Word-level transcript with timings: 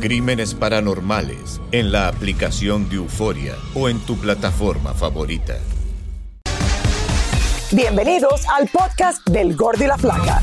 Crímenes 0.00 0.54
Paranormales 0.54 1.60
en 1.72 1.90
la 1.90 2.08
aplicación 2.08 2.88
de 2.88 2.96
Euforia 2.96 3.54
o 3.74 3.88
en 3.88 3.98
tu 4.00 4.16
plataforma 4.16 4.92
favorita. 4.92 5.58
Bienvenidos 7.72 8.42
al 8.48 8.68
podcast 8.68 9.26
del 9.28 9.56
Gordo 9.56 9.84
y 9.84 9.86
la 9.88 9.98
Flaca. 9.98 10.42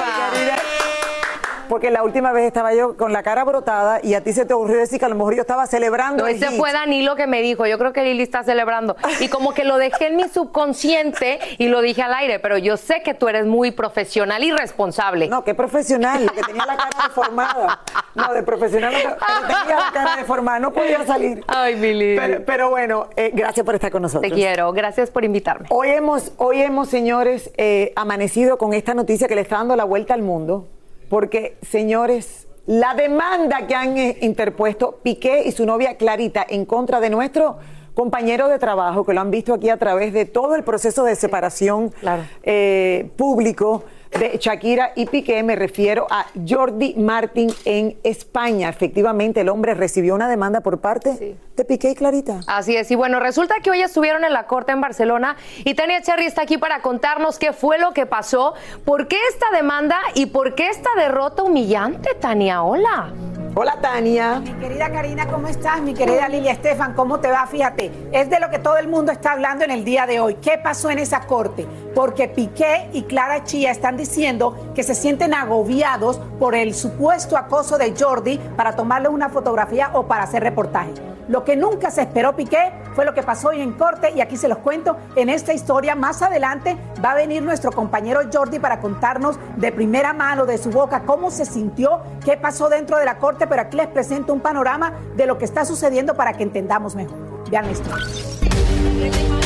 Porque 1.71 1.89
la 1.89 2.03
última 2.03 2.33
vez 2.33 2.47
estaba 2.47 2.73
yo 2.73 2.97
con 2.97 3.13
la 3.13 3.23
cara 3.23 3.45
brotada 3.45 4.01
y 4.03 4.13
a 4.13 4.21
ti 4.21 4.33
se 4.33 4.45
te 4.45 4.53
ocurrió 4.53 4.77
decir 4.77 4.99
que 4.99 5.05
a 5.05 5.07
lo 5.07 5.15
mejor 5.15 5.35
yo 5.35 5.39
estaba 5.39 5.65
celebrando. 5.67 6.23
No, 6.23 6.27
el 6.27 6.35
ese 6.35 6.49
hit. 6.49 6.57
fue 6.57 6.73
Danilo 6.73 7.15
que 7.15 7.27
me 7.27 7.41
dijo, 7.41 7.65
yo 7.65 7.77
creo 7.77 7.93
que 7.93 8.03
Lili 8.03 8.23
está 8.23 8.43
celebrando. 8.43 8.97
Y 9.21 9.29
como 9.29 9.53
que 9.53 9.63
lo 9.63 9.77
dejé 9.77 10.07
en 10.07 10.17
mi 10.17 10.27
subconsciente 10.27 11.39
y 11.59 11.69
lo 11.69 11.79
dije 11.79 12.01
al 12.01 12.13
aire, 12.13 12.39
pero 12.39 12.57
yo 12.57 12.75
sé 12.75 13.03
que 13.03 13.13
tú 13.13 13.29
eres 13.29 13.45
muy 13.45 13.71
profesional 13.71 14.43
y 14.43 14.51
responsable. 14.51 15.29
No, 15.29 15.45
qué 15.45 15.55
profesional, 15.55 16.29
que 16.35 16.41
tenía 16.41 16.65
la 16.65 16.75
cara 16.75 17.07
deformada. 17.07 17.79
No, 18.15 18.33
de 18.33 18.43
profesional, 18.43 18.91
no, 18.91 19.15
pero 19.25 19.61
tenía 19.61 19.75
la 19.77 19.91
cara 19.93 20.17
deformada, 20.17 20.59
no 20.59 20.73
podía 20.73 21.05
salir. 21.05 21.41
Ay, 21.47 21.75
Lili. 21.75 22.17
Pero, 22.17 22.43
pero 22.45 22.69
bueno, 22.69 23.07
eh, 23.15 23.31
gracias 23.33 23.65
por 23.65 23.75
estar 23.75 23.89
con 23.89 24.01
nosotros. 24.01 24.29
Te 24.29 24.35
quiero, 24.35 24.73
gracias 24.73 25.09
por 25.09 25.23
invitarme. 25.23 25.67
Hoy 25.69 25.87
hemos, 25.87 26.33
hoy 26.35 26.61
hemos, 26.61 26.89
señores, 26.89 27.49
eh, 27.55 27.93
amanecido 27.95 28.57
con 28.57 28.73
esta 28.73 28.93
noticia 28.93 29.29
que 29.29 29.35
le 29.35 29.41
está 29.41 29.55
dando 29.55 29.77
la 29.77 29.85
vuelta 29.85 30.13
al 30.13 30.21
mundo, 30.21 30.67
porque, 31.11 31.57
señores, 31.61 32.47
la 32.67 32.93
demanda 32.93 33.67
que 33.67 33.75
han 33.75 33.97
eh, 33.97 34.17
interpuesto 34.21 35.01
Piqué 35.03 35.43
y 35.45 35.51
su 35.51 35.65
novia 35.65 35.97
Clarita 35.97 36.45
en 36.47 36.63
contra 36.65 37.01
de 37.01 37.09
nuestro 37.09 37.57
compañero 37.93 38.47
de 38.47 38.57
trabajo, 38.59 39.05
que 39.05 39.13
lo 39.13 39.19
han 39.19 39.29
visto 39.29 39.53
aquí 39.53 39.67
a 39.69 39.75
través 39.75 40.13
de 40.13 40.23
todo 40.23 40.55
el 40.55 40.63
proceso 40.63 41.03
de 41.03 41.17
separación 41.17 41.89
Claro. 41.99 42.23
eh, 42.43 43.11
público 43.17 43.83
de 44.11 44.37
Shakira 44.39 44.91
y 44.95 45.05
Piqué, 45.05 45.41
me 45.43 45.55
refiero 45.55 46.05
a 46.09 46.25
Jordi 46.47 46.95
Martín 46.95 47.51
en 47.65 47.97
España. 48.03 48.69
Efectivamente, 48.69 49.41
el 49.41 49.49
hombre 49.49 49.73
recibió 49.73 50.15
una 50.15 50.27
demanda 50.27 50.61
por 50.61 50.79
parte 50.79 51.15
Sí. 51.17 51.35
de 51.55 51.65
Piqué 51.65 51.91
y 51.91 51.95
Clarita. 51.95 52.41
Así 52.47 52.75
es, 52.75 52.91
y 52.91 52.95
bueno, 52.95 53.19
resulta 53.19 53.55
que 53.63 53.71
hoy 53.71 53.81
estuvieron 53.81 54.23
en 54.23 54.33
la 54.33 54.47
corte 54.47 54.71
en 54.73 54.81
Barcelona 54.81 55.37
y 55.63 55.73
Tania 55.75 56.01
Cherry 56.01 56.25
está 56.25 56.41
aquí 56.43 56.57
para 56.57 56.81
contarnos 56.81 57.39
qué 57.39 57.53
fue 57.53 57.77
lo 57.79 57.93
que 57.93 58.05
pasó, 58.05 58.53
por 58.85 59.07
qué 59.07 59.17
esta 59.29 59.45
demanda 59.55 59.97
y 60.13 60.25
por 60.27 60.55
qué 60.55 60.67
esta 60.69 60.89
derrota 60.97 61.43
humillante, 61.43 62.09
Tania. 62.19 62.63
Hola. 62.63 63.13
Hola, 63.53 63.75
Tania. 63.81 64.39
Mi 64.39 64.53
querida 64.53 64.89
Karina, 64.89 65.27
¿cómo 65.27 65.49
estás? 65.49 65.81
Mi 65.81 65.93
querida 65.93 66.29
Lilia 66.29 66.53
Estefan, 66.53 66.93
¿cómo 66.93 67.19
te 67.19 67.27
va? 67.27 67.45
Fíjate, 67.47 67.91
es 68.13 68.29
de 68.29 68.39
lo 68.39 68.49
que 68.49 68.59
todo 68.59 68.77
el 68.77 68.87
mundo 68.87 69.11
está 69.11 69.33
hablando 69.33 69.65
en 69.65 69.71
el 69.71 69.83
día 69.83 70.05
de 70.05 70.21
hoy. 70.21 70.35
¿Qué 70.35 70.57
pasó 70.57 70.89
en 70.89 70.99
esa 70.99 71.27
corte? 71.27 71.67
Porque 71.93 72.29
Piqué 72.29 72.87
y 72.93 73.01
Clara 73.03 73.43
Chía 73.43 73.71
están 73.71 73.97
diciendo 74.01 74.57
que 74.75 74.83
se 74.83 74.95
sienten 74.95 75.33
agobiados 75.33 76.19
por 76.39 76.55
el 76.55 76.73
supuesto 76.73 77.37
acoso 77.37 77.77
de 77.77 77.93
Jordi 77.97 78.39
para 78.57 78.75
tomarle 78.75 79.09
una 79.09 79.29
fotografía 79.29 79.91
o 79.93 80.07
para 80.07 80.23
hacer 80.23 80.43
reportaje. 80.43 80.91
Lo 81.27 81.45
que 81.45 81.55
nunca 81.55 81.91
se 81.91 82.01
esperó 82.01 82.35
Piqué 82.35 82.73
fue 82.95 83.05
lo 83.05 83.13
que 83.13 83.23
pasó 83.23 83.49
hoy 83.49 83.61
en 83.61 83.73
corte 83.73 84.11
y 84.11 84.21
aquí 84.21 84.35
se 84.35 84.47
los 84.47 84.57
cuento 84.57 84.97
en 85.15 85.29
esta 85.29 85.53
historia. 85.53 85.95
Más 85.95 86.21
adelante 86.21 86.75
va 87.03 87.11
a 87.11 87.15
venir 87.15 87.41
nuestro 87.43 87.71
compañero 87.71 88.21
Jordi 88.33 88.59
para 88.59 88.81
contarnos 88.81 89.37
de 89.55 89.71
primera 89.71 90.13
mano, 90.13 90.45
de 90.45 90.57
su 90.57 90.71
boca, 90.71 91.03
cómo 91.05 91.31
se 91.31 91.45
sintió, 91.45 92.01
qué 92.25 92.37
pasó 92.37 92.69
dentro 92.69 92.97
de 92.97 93.05
la 93.05 93.17
corte, 93.17 93.47
pero 93.47 93.61
aquí 93.61 93.77
les 93.77 93.87
presento 93.87 94.33
un 94.33 94.41
panorama 94.41 94.93
de 95.15 95.25
lo 95.25 95.37
que 95.37 95.45
está 95.45 95.63
sucediendo 95.63 96.15
para 96.15 96.33
que 96.33 96.43
entendamos 96.43 96.95
mejor. 96.95 97.17
Vean 97.49 97.65
la 97.65 97.71
historia. 97.71 99.40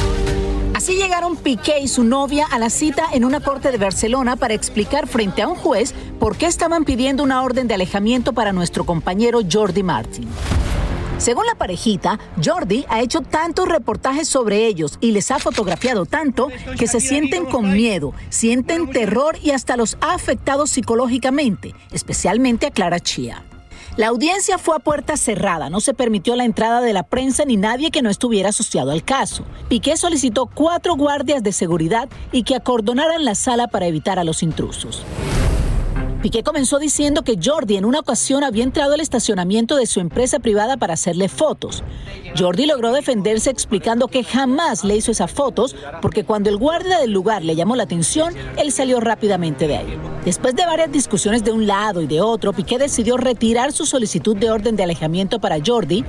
Así 0.85 0.97
llegaron 0.97 1.35
Piqué 1.35 1.79
y 1.79 1.88
su 1.88 2.03
novia 2.03 2.46
a 2.46 2.59
la 2.59 2.69
cita 2.69 3.06
en 3.12 3.25
una 3.25 3.40
corte 3.40 3.72
de 3.72 3.79
Barcelona 3.79 4.35
para 4.35 4.53
explicar 4.53 5.07
frente 5.07 5.41
a 5.41 5.47
un 5.47 5.56
juez 5.56 5.96
por 6.19 6.38
qué 6.38 6.46
estaban 6.46 6.85
pidiendo 6.85 7.23
una 7.23 7.41
orden 7.41 7.67
de 7.67 7.73
alejamiento 7.73 8.34
para 8.34 8.53
nuestro 8.53 8.84
compañero 8.84 9.40
Jordi 9.52 9.82
Martin. 9.82 10.28
Según 11.17 11.47
la 11.47 11.55
parejita, 11.55 12.20
Jordi 12.40 12.85
ha 12.87 13.02
hecho 13.02 13.22
tantos 13.22 13.67
reportajes 13.67 14.28
sobre 14.28 14.67
ellos 14.67 14.99
y 15.02 15.11
les 15.11 15.32
ha 15.32 15.40
fotografiado 15.40 16.05
tanto 16.05 16.49
que 16.78 16.85
se 16.85 16.99
sienten 16.99 17.46
con 17.46 17.73
miedo, 17.73 18.14
sienten 18.29 18.88
terror 18.91 19.40
y 19.41 19.49
hasta 19.49 19.78
los 19.78 19.97
ha 20.02 20.14
afectado 20.14 20.67
psicológicamente, 20.67 21.73
especialmente 21.93 22.67
a 22.67 22.70
Clara 22.70 22.99
Chía. 22.99 23.43
La 23.97 24.08
audiencia 24.08 24.58
fue 24.58 24.76
a 24.76 24.80
puerta 24.80 25.16
cerrada, 25.16 25.70
no 25.70 25.80
se 25.80 25.94
permitió 25.94 26.36
la 26.36 26.44
entrada 26.44 26.82
de 26.82 26.92
la 26.92 27.03
prensa 27.03 27.46
ni 27.46 27.56
nadie 27.56 27.92
que 27.92 28.02
no 28.02 28.09
estuviera 28.09 28.50
asociado 28.50 28.92
al 28.92 29.06
caso. 29.06 29.46
Piqué 29.70 29.96
solicitó 29.96 30.47
cuatro 30.47 30.97
guardias 30.97 31.42
de 31.44 31.53
seguridad 31.53 32.09
y 32.34 32.44
que 32.44 32.56
acordonaran 32.56 33.24
la 33.24 33.36
sala 33.36 33.70
para 33.70 33.88
evitar 33.88 34.20
a 34.20 34.26
los 34.26 34.44
intrusos. 34.44 35.06
Piqué 36.26 36.42
comenzó 36.42 36.80
diciendo 36.80 37.22
que 37.22 37.38
Jordi 37.40 37.78
en 37.78 37.86
una 37.86 38.00
ocasión 38.00 38.44
había 38.44 38.64
entrado 38.64 38.96
al 38.96 39.00
estacionamiento 39.00 39.76
de 39.76 39.86
su 39.86 40.00
empresa 40.00 40.40
privada 40.40 40.76
para 40.76 40.96
hacerle 40.96 41.30
fotos. 41.30 41.84
Jordi 42.36 42.66
logró 42.66 42.92
defenderse 42.92 43.52
explicando 43.52 44.08
que 44.08 44.24
jamás 44.24 44.84
le 44.84 44.96
hizo 44.96 45.12
esas 45.12 45.32
fotos 45.32 45.76
porque 46.02 46.24
cuando 46.24 46.50
el 46.50 46.58
guardia 46.58 46.98
del 46.98 47.12
lugar 47.12 47.44
le 47.44 47.56
llamó 47.56 47.76
la 47.76 47.84
atención, 47.84 48.34
él 48.58 48.72
salió 48.72 49.00
rápidamente 49.02 49.68
de 49.68 49.78
ahí. 49.78 50.00
Después 50.26 50.56
de 50.56 50.66
varias 50.66 50.92
discusiones 50.92 51.44
de 51.44 51.52
un 51.52 51.68
lado 51.68 52.02
y 52.02 52.08
de 52.08 52.22
otro, 52.22 52.54
Piqué 52.54 52.80
decidió 52.80 53.18
retirar 53.18 53.72
su 53.72 53.86
solicitud 53.86 54.36
de 54.36 54.50
orden 54.50 54.76
de 54.76 54.82
alejamiento 54.82 55.40
para 55.40 55.60
Jordi 55.64 56.04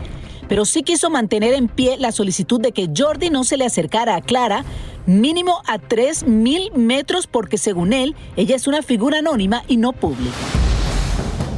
pero 0.48 0.64
sí 0.64 0.84
quiso 0.84 1.10
mantener 1.10 1.54
en 1.54 1.66
pie 1.66 1.96
la 1.98 2.12
solicitud 2.12 2.60
de 2.60 2.70
que 2.70 2.88
Jordi 2.96 3.30
no 3.30 3.42
se 3.42 3.56
le 3.56 3.64
acercara 3.64 4.14
a 4.14 4.22
Clara 4.22 4.64
mínimo 5.06 5.62
a 5.66 5.78
3.000 5.78 6.74
metros 6.74 7.26
porque 7.26 7.58
según 7.58 7.92
él, 7.92 8.14
ella 8.36 8.56
es 8.56 8.66
una 8.66 8.82
figura 8.82 9.18
anónima 9.18 9.62
y 9.68 9.76
no 9.76 9.92
pública. 9.92 10.36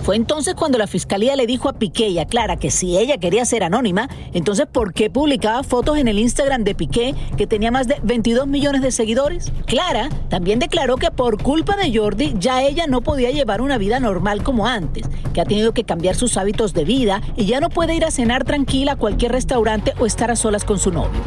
Fue 0.09 0.17
entonces 0.17 0.55
cuando 0.55 0.79
la 0.79 0.87
fiscalía 0.87 1.37
le 1.37 1.47
dijo 1.47 1.69
a 1.69 1.75
Piqué 1.75 2.09
y 2.09 2.19
a 2.19 2.25
Clara 2.25 2.57
que 2.57 2.71
si 2.71 2.97
ella 2.97 3.19
quería 3.19 3.45
ser 3.45 3.63
anónima, 3.63 4.09
entonces 4.33 4.65
¿por 4.65 4.95
qué 4.95 5.11
publicaba 5.11 5.63
fotos 5.63 5.99
en 5.99 6.09
el 6.09 6.19
Instagram 6.19 6.65
de 6.65 6.75
Piqué 6.75 7.15
que 7.37 7.47
tenía 7.47 7.71
más 7.71 7.89
de 7.89 8.01
22 8.03 8.47
millones 8.47 8.81
de 8.81 8.91
seguidores? 8.91 9.53
Clara 9.67 10.09
también 10.31 10.61
declaró 10.61 10.97
que 10.97 11.11
por 11.11 11.43
culpa 11.43 11.77
de 11.77 11.95
Jordi 11.95 12.33
ya 12.39 12.63
ella 12.63 12.87
no 12.87 13.03
podía 13.03 13.33
llevar 13.33 13.61
una 13.61 13.77
vida 13.77 14.01
normal 14.01 14.43
como 14.43 14.67
antes, 14.67 15.05
que 15.35 15.43
ha 15.43 15.45
tenido 15.45 15.75
que 15.75 15.85
cambiar 15.85 16.15
sus 16.15 16.39
hábitos 16.39 16.73
de 16.73 16.87
vida 16.87 17.21
y 17.37 17.45
ya 17.45 17.61
no 17.61 17.69
puede 17.69 17.95
ir 17.95 18.07
a 18.07 18.11
cenar 18.11 18.45
tranquila 18.45 18.93
a 18.93 18.97
cualquier 18.97 19.33
restaurante 19.33 19.93
o 19.99 20.07
estar 20.07 20.31
a 20.31 20.37
solas 20.37 20.65
con 20.65 20.79
su 20.79 20.91
novio. 20.91 21.21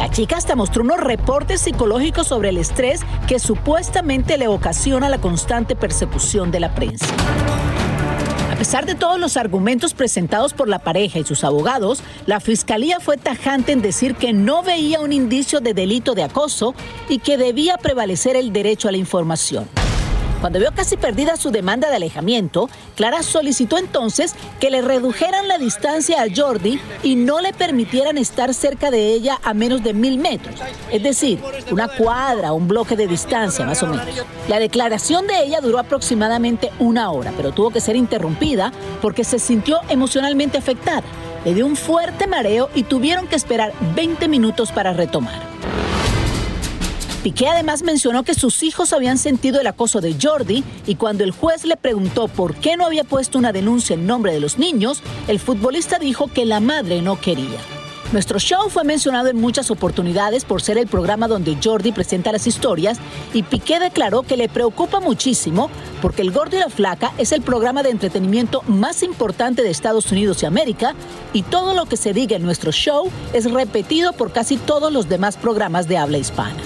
La 0.00 0.10
chica 0.10 0.38
hasta 0.38 0.56
mostró 0.56 0.82
unos 0.82 0.98
reportes 0.98 1.60
psicológicos 1.60 2.26
sobre 2.26 2.48
el 2.48 2.56
estrés 2.56 3.02
que 3.28 3.38
supuestamente 3.38 4.38
le 4.38 4.48
ocasiona 4.48 5.10
la 5.10 5.20
constante 5.20 5.76
persecución 5.76 6.50
de 6.50 6.58
la 6.58 6.74
prensa. 6.74 7.04
A 8.50 8.56
pesar 8.56 8.86
de 8.86 8.94
todos 8.94 9.20
los 9.20 9.36
argumentos 9.36 9.92
presentados 9.92 10.54
por 10.54 10.68
la 10.68 10.78
pareja 10.78 11.18
y 11.18 11.24
sus 11.24 11.44
abogados, 11.44 12.02
la 12.24 12.40
fiscalía 12.40 12.98
fue 12.98 13.18
tajante 13.18 13.72
en 13.72 13.82
decir 13.82 14.14
que 14.14 14.32
no 14.32 14.62
veía 14.62 15.00
un 15.00 15.12
indicio 15.12 15.60
de 15.60 15.74
delito 15.74 16.14
de 16.14 16.22
acoso 16.22 16.74
y 17.10 17.18
que 17.18 17.36
debía 17.36 17.76
prevalecer 17.76 18.36
el 18.36 18.54
derecho 18.54 18.88
a 18.88 18.92
la 18.92 18.98
información. 18.98 19.68
Cuando 20.40 20.58
vio 20.58 20.72
casi 20.72 20.96
perdida 20.96 21.36
su 21.36 21.50
demanda 21.50 21.90
de 21.90 21.96
alejamiento, 21.96 22.70
Clara 22.96 23.22
solicitó 23.22 23.76
entonces 23.76 24.34
que 24.58 24.70
le 24.70 24.80
redujeran 24.80 25.48
la 25.48 25.58
distancia 25.58 26.22
a 26.22 26.26
Jordi 26.34 26.80
y 27.02 27.14
no 27.14 27.40
le 27.40 27.52
permitieran 27.52 28.16
estar 28.16 28.54
cerca 28.54 28.90
de 28.90 29.12
ella 29.12 29.38
a 29.44 29.52
menos 29.52 29.82
de 29.82 29.92
mil 29.92 30.18
metros, 30.18 30.54
es 30.90 31.02
decir, 31.02 31.40
una 31.70 31.88
cuadra, 31.88 32.52
un 32.52 32.68
bloque 32.68 32.96
de 32.96 33.06
distancia 33.06 33.66
más 33.66 33.82
o 33.82 33.88
menos. 33.88 34.06
La 34.48 34.58
declaración 34.58 35.26
de 35.26 35.44
ella 35.44 35.60
duró 35.60 35.78
aproximadamente 35.78 36.70
una 36.78 37.10
hora, 37.10 37.34
pero 37.36 37.52
tuvo 37.52 37.70
que 37.70 37.82
ser 37.82 37.96
interrumpida 37.96 38.72
porque 39.02 39.24
se 39.24 39.38
sintió 39.38 39.80
emocionalmente 39.90 40.56
afectada. 40.56 41.02
Le 41.44 41.52
dio 41.52 41.66
un 41.66 41.76
fuerte 41.76 42.26
mareo 42.26 42.70
y 42.74 42.84
tuvieron 42.84 43.26
que 43.26 43.36
esperar 43.36 43.72
20 43.94 44.28
minutos 44.28 44.72
para 44.72 44.92
retomar. 44.94 45.40
Piqué 47.22 47.48
además 47.48 47.82
mencionó 47.82 48.22
que 48.22 48.32
sus 48.32 48.62
hijos 48.62 48.94
habían 48.94 49.18
sentido 49.18 49.60
el 49.60 49.66
acoso 49.66 50.00
de 50.00 50.16
Jordi 50.20 50.64
y 50.86 50.94
cuando 50.94 51.22
el 51.22 51.32
juez 51.32 51.66
le 51.66 51.76
preguntó 51.76 52.28
por 52.28 52.54
qué 52.54 52.78
no 52.78 52.86
había 52.86 53.04
puesto 53.04 53.36
una 53.36 53.52
denuncia 53.52 53.92
en 53.92 54.06
nombre 54.06 54.32
de 54.32 54.40
los 54.40 54.58
niños, 54.58 55.02
el 55.28 55.38
futbolista 55.38 55.98
dijo 55.98 56.28
que 56.28 56.46
la 56.46 56.60
madre 56.60 57.02
no 57.02 57.20
quería. 57.20 57.58
Nuestro 58.12 58.40
show 58.40 58.70
fue 58.70 58.84
mencionado 58.84 59.28
en 59.28 59.40
muchas 59.40 59.70
oportunidades 59.70 60.44
por 60.44 60.62
ser 60.62 60.78
el 60.78 60.88
programa 60.88 61.28
donde 61.28 61.58
Jordi 61.62 61.92
presenta 61.92 62.32
las 62.32 62.46
historias 62.46 62.98
y 63.34 63.44
Piqué 63.44 63.78
declaró 63.78 64.22
que 64.22 64.38
le 64.38 64.48
preocupa 64.48 64.98
muchísimo 64.98 65.70
porque 66.02 66.22
El 66.22 66.32
Gordo 66.32 66.56
y 66.56 66.60
la 66.60 66.70
Flaca 66.70 67.12
es 67.18 67.30
el 67.32 67.42
programa 67.42 67.82
de 67.84 67.90
entretenimiento 67.90 68.62
más 68.66 69.04
importante 69.04 69.62
de 69.62 69.70
Estados 69.70 70.10
Unidos 70.10 70.42
y 70.42 70.46
América 70.46 70.94
y 71.34 71.42
todo 71.42 71.74
lo 71.74 71.84
que 71.84 71.96
se 71.96 72.12
diga 72.14 72.34
en 72.34 72.42
nuestro 72.42 72.72
show 72.72 73.10
es 73.32 73.48
repetido 73.48 74.12
por 74.14 74.32
casi 74.32 74.56
todos 74.56 74.90
los 74.90 75.08
demás 75.08 75.36
programas 75.36 75.86
de 75.86 75.98
habla 75.98 76.18
hispana. 76.18 76.56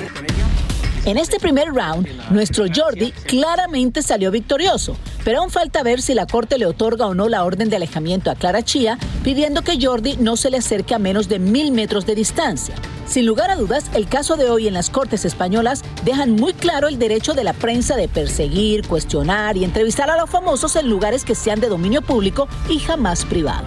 En 1.06 1.18
este 1.18 1.38
primer 1.38 1.68
round, 1.68 2.08
nuestro 2.30 2.64
Jordi 2.74 3.12
claramente 3.26 4.00
salió 4.00 4.30
victorioso, 4.30 4.96
pero 5.22 5.40
aún 5.40 5.50
falta 5.50 5.82
ver 5.82 6.00
si 6.00 6.14
la 6.14 6.26
Corte 6.26 6.56
le 6.56 6.64
otorga 6.64 7.06
o 7.06 7.12
no 7.12 7.28
la 7.28 7.44
orden 7.44 7.68
de 7.68 7.76
alejamiento 7.76 8.30
a 8.30 8.36
Clara 8.36 8.62
Chía, 8.62 8.96
pidiendo 9.22 9.60
que 9.60 9.78
Jordi 9.78 10.16
no 10.16 10.38
se 10.38 10.48
le 10.48 10.56
acerque 10.56 10.94
a 10.94 10.98
menos 10.98 11.28
de 11.28 11.38
mil 11.38 11.72
metros 11.72 12.06
de 12.06 12.14
distancia. 12.14 12.74
Sin 13.06 13.26
lugar 13.26 13.50
a 13.50 13.56
dudas, 13.56 13.90
el 13.92 14.08
caso 14.08 14.36
de 14.36 14.48
hoy 14.48 14.66
en 14.66 14.72
las 14.72 14.88
Cortes 14.88 15.26
españolas 15.26 15.82
dejan 16.06 16.30
muy 16.32 16.54
claro 16.54 16.88
el 16.88 16.98
derecho 16.98 17.34
de 17.34 17.44
la 17.44 17.52
prensa 17.52 17.96
de 17.96 18.08
perseguir, 18.08 18.88
cuestionar 18.88 19.58
y 19.58 19.64
entrevistar 19.64 20.08
a 20.08 20.16
los 20.16 20.30
famosos 20.30 20.74
en 20.74 20.88
lugares 20.88 21.26
que 21.26 21.34
sean 21.34 21.60
de 21.60 21.68
dominio 21.68 22.00
público 22.00 22.48
y 22.70 22.78
jamás 22.78 23.26
privado. 23.26 23.66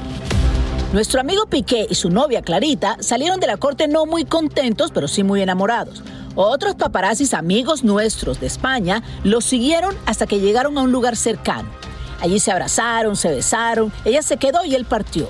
Nuestro 0.91 1.19
amigo 1.19 1.45
Piqué 1.45 1.85
y 1.87 1.93
su 1.93 2.09
novia 2.09 2.41
Clarita 2.41 2.97
salieron 2.99 3.39
de 3.39 3.45
la 3.45 3.57
corte 3.57 3.87
no 3.87 4.07
muy 4.07 4.25
contentos, 4.25 4.89
pero 4.91 5.07
sí 5.07 5.21
muy 5.21 5.43
enamorados. 5.43 6.01
Otros 6.39 6.75
paparazzis 6.75 7.33
amigos 7.33 7.83
nuestros 7.83 8.39
de 8.39 8.45
España 8.45 9.01
los 9.23 9.43
siguieron 9.43 9.95
hasta 10.05 10.27
que 10.27 10.39
llegaron 10.39 10.77
a 10.77 10.83
un 10.83 10.91
lugar 10.91 11.15
cercano. 11.15 11.67
Allí 12.21 12.39
se 12.39 12.51
abrazaron, 12.51 13.15
se 13.15 13.29
besaron, 13.29 13.91
ella 14.05 14.21
se 14.21 14.37
quedó 14.37 14.63
y 14.63 14.75
él 14.75 14.85
partió. 14.85 15.29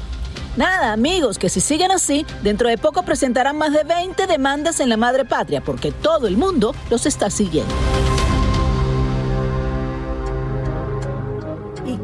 Nada, 0.58 0.92
amigos, 0.92 1.38
que 1.38 1.48
si 1.48 1.62
siguen 1.62 1.92
así, 1.92 2.26
dentro 2.44 2.68
de 2.68 2.78
poco 2.78 3.04
presentarán 3.04 3.58
más 3.58 3.72
de 3.72 3.86
20 3.86 4.28
demandas 4.28 4.82
en 4.82 4.90
la 4.90 4.98
madre 4.98 5.24
patria, 5.24 5.62
porque 5.62 5.94
todo 5.94 6.28
el 6.28 6.36
mundo 6.36 6.76
los 6.90 7.06
está 7.06 7.30
siguiendo. 7.30 7.74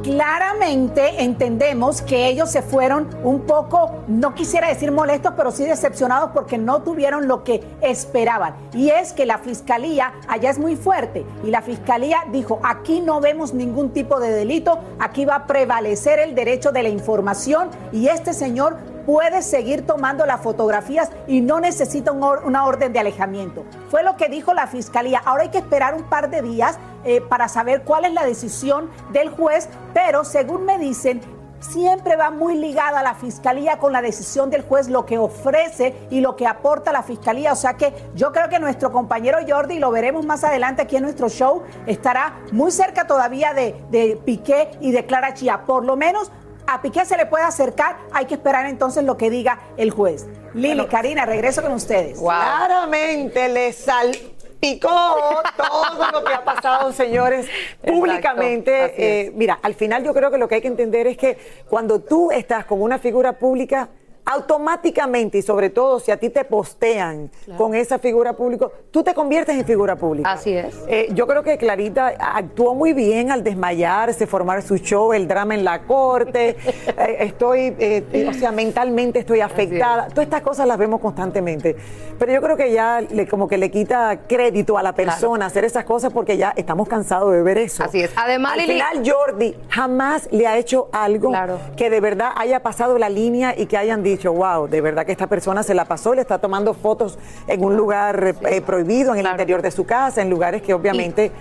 Claramente 0.03 1.23
entendemos 1.23 2.01
que 2.01 2.27
ellos 2.27 2.51
se 2.51 2.61
fueron 2.61 3.07
un 3.23 3.41
poco, 3.41 4.03
no 4.07 4.35
quisiera 4.35 4.67
decir 4.67 4.91
molestos, 4.91 5.33
pero 5.35 5.49
sí 5.51 5.63
decepcionados 5.63 6.31
porque 6.33 6.57
no 6.57 6.83
tuvieron 6.83 7.27
lo 7.27 7.43
que 7.43 7.63
esperaban. 7.81 8.55
Y 8.73 8.89
es 8.89 9.13
que 9.13 9.25
la 9.25 9.39
fiscalía 9.39 10.13
allá 10.27 10.51
es 10.51 10.59
muy 10.59 10.75
fuerte 10.75 11.25
y 11.43 11.49
la 11.49 11.61
fiscalía 11.61 12.17
dijo, 12.31 12.59
aquí 12.63 12.99
no 12.99 13.21
vemos 13.21 13.53
ningún 13.53 13.91
tipo 13.91 14.19
de 14.19 14.31
delito, 14.31 14.79
aquí 14.99 15.25
va 15.25 15.35
a 15.35 15.47
prevalecer 15.47 16.19
el 16.19 16.35
derecho 16.35 16.71
de 16.71 16.83
la 16.83 16.89
información 16.89 17.69
y 17.91 18.07
este 18.07 18.33
señor 18.33 18.92
puede 19.05 19.41
seguir 19.41 19.85
tomando 19.85 20.25
las 20.25 20.41
fotografías 20.41 21.09
y 21.27 21.41
no 21.41 21.59
necesita 21.59 22.11
una 22.11 22.65
orden 22.65 22.93
de 22.93 22.99
alejamiento. 22.99 23.65
Fue 23.89 24.03
lo 24.03 24.17
que 24.17 24.29
dijo 24.29 24.53
la 24.53 24.67
fiscalía. 24.67 25.21
Ahora 25.23 25.43
hay 25.43 25.49
que 25.49 25.59
esperar 25.59 25.93
un 25.93 26.03
par 26.03 26.29
de 26.29 26.41
días 26.41 26.77
eh, 27.03 27.21
para 27.21 27.47
saber 27.47 27.83
cuál 27.83 28.05
es 28.05 28.13
la 28.13 28.25
decisión 28.25 28.89
del 29.11 29.29
juez, 29.29 29.69
pero 29.93 30.23
según 30.23 30.65
me 30.65 30.77
dicen, 30.77 31.21
siempre 31.63 32.15
va 32.15 32.29
muy 32.29 32.55
ligada 32.57 33.01
la 33.01 33.15
fiscalía 33.15 33.77
con 33.77 33.93
la 33.93 34.01
decisión 34.01 34.49
del 34.49 34.63
juez, 34.63 34.89
lo 34.89 35.05
que 35.05 35.17
ofrece 35.17 35.95
y 36.09 36.21
lo 36.21 36.35
que 36.35 36.45
aporta 36.45 36.91
la 36.91 37.03
fiscalía. 37.03 37.53
O 37.53 37.55
sea 37.55 37.75
que 37.75 37.93
yo 38.15 38.31
creo 38.31 38.49
que 38.49 38.59
nuestro 38.59 38.91
compañero 38.91 39.39
Jordi, 39.47 39.79
lo 39.79 39.91
veremos 39.91 40.25
más 40.25 40.43
adelante 40.43 40.81
aquí 40.81 40.97
en 40.97 41.03
nuestro 41.03 41.29
show, 41.29 41.63
estará 41.85 42.39
muy 42.51 42.71
cerca 42.71 43.07
todavía 43.07 43.53
de, 43.53 43.75
de 43.89 44.19
Piqué 44.23 44.71
y 44.81 44.91
de 44.91 45.05
Clara 45.05 45.33
Chía. 45.33 45.63
Por 45.65 45.85
lo 45.85 45.95
menos 45.95 46.31
a 46.67 46.81
Piqué 46.81 47.05
se 47.05 47.17
le 47.17 47.25
puede 47.25 47.43
acercar, 47.43 47.97
hay 48.11 48.25
que 48.25 48.35
esperar 48.35 48.65
entonces 48.65 49.03
lo 49.03 49.17
que 49.17 49.29
diga 49.29 49.59
el 49.77 49.91
juez. 49.91 50.27
Lili, 50.53 50.85
Karina, 50.87 51.25
regreso 51.25 51.61
con 51.61 51.73
ustedes. 51.73 52.19
Claramente 52.19 53.49
le 53.49 53.73
salpicó 53.73 55.41
todo 55.57 56.11
lo 56.11 56.23
que 56.23 56.33
ha 56.33 56.43
pasado, 56.43 56.93
señores, 56.93 57.47
públicamente. 57.85 58.93
Eh, 58.97 59.31
mira, 59.35 59.59
al 59.61 59.73
final 59.73 60.03
yo 60.03 60.13
creo 60.13 60.31
que 60.31 60.37
lo 60.37 60.47
que 60.47 60.55
hay 60.55 60.61
que 60.61 60.67
entender 60.67 61.07
es 61.07 61.17
que 61.17 61.37
cuando 61.69 62.01
tú 62.01 62.31
estás 62.31 62.65
con 62.65 62.81
una 62.81 62.99
figura 62.99 63.33
pública, 63.33 63.89
automáticamente 64.25 65.37
y 65.37 65.41
sobre 65.41 65.69
todo 65.69 65.99
si 65.99 66.11
a 66.11 66.17
ti 66.17 66.29
te 66.29 66.45
postean 66.45 67.29
con 67.57 67.75
esa 67.75 67.99
figura 67.99 68.33
pública, 68.33 68.69
tú 68.91 69.03
te 69.03 69.13
conviertes 69.13 69.57
en 69.57 69.65
figura 69.65 69.95
pública. 69.95 70.31
Así 70.31 70.53
es. 70.53 70.75
Eh, 70.87 71.09
yo 71.13 71.27
creo 71.27 71.43
que 71.43 71.57
Clarita 71.57 72.13
actuó 72.19 72.73
muy 72.73 72.93
bien 72.93 73.31
al 73.31 73.43
desmayarse, 73.43 74.25
formar 74.27 74.61
su 74.61 74.77
show, 74.77 75.13
el 75.13 75.27
drama 75.27 75.55
en 75.55 75.63
la 75.63 75.83
corte. 75.83 76.55
Eh, 76.95 77.17
estoy, 77.21 77.75
eh, 77.79 78.27
o 78.29 78.33
sea, 78.33 78.51
mentalmente 78.51 79.19
estoy 79.19 79.41
afectada. 79.41 80.07
Todas 80.09 80.25
estas 80.25 80.41
cosas 80.41 80.67
las 80.67 80.77
vemos 80.77 80.99
constantemente. 80.99 81.75
Pero 82.19 82.31
yo 82.31 82.41
creo 82.41 82.55
que 82.55 82.71
ya 82.71 83.01
le, 83.01 83.27
como 83.27 83.47
que 83.47 83.57
le 83.57 83.71
quita 83.71 84.21
crédito 84.27 84.77
a 84.77 84.83
la 84.83 84.93
persona 84.93 85.47
hacer 85.47 85.65
esas 85.65 85.85
cosas 85.85 86.13
porque 86.13 86.37
ya 86.37 86.53
estamos 86.55 86.87
cansados 86.87 87.31
de 87.33 87.41
ver 87.41 87.57
eso. 87.57 87.83
Así 87.83 88.01
es. 88.01 88.11
Además, 88.15 88.53
al 88.53 88.61
final 88.61 89.03
Jordi 89.03 89.55
jamás 89.69 90.27
le 90.31 90.45
ha 90.45 90.57
hecho 90.57 90.89
algo 90.91 91.31
que 91.75 91.89
de 91.89 91.99
verdad 91.99 92.31
haya 92.35 92.61
pasado 92.61 92.97
la 92.97 93.09
línea 93.09 93.55
y 93.57 93.65
que 93.65 93.77
hayan 93.77 94.03
dicho 94.03 94.12
dicho, 94.17 94.33
wow, 94.33 94.67
de 94.67 94.81
verdad 94.81 95.05
que 95.05 95.11
esta 95.11 95.27
persona 95.27 95.63
se 95.63 95.73
la 95.73 95.85
pasó, 95.85 96.13
le 96.13 96.21
está 96.21 96.39
tomando 96.39 96.73
fotos 96.73 97.17
en 97.47 97.63
un 97.63 97.75
lugar 97.75 98.35
eh, 98.47 98.61
prohibido, 98.61 99.13
en 99.13 99.25
el 99.25 99.31
interior 99.31 99.61
de 99.61 99.71
su 99.71 99.85
casa, 99.85 100.21
en 100.21 100.29
lugares 100.29 100.61
que 100.61 100.73
obviamente 100.73 101.31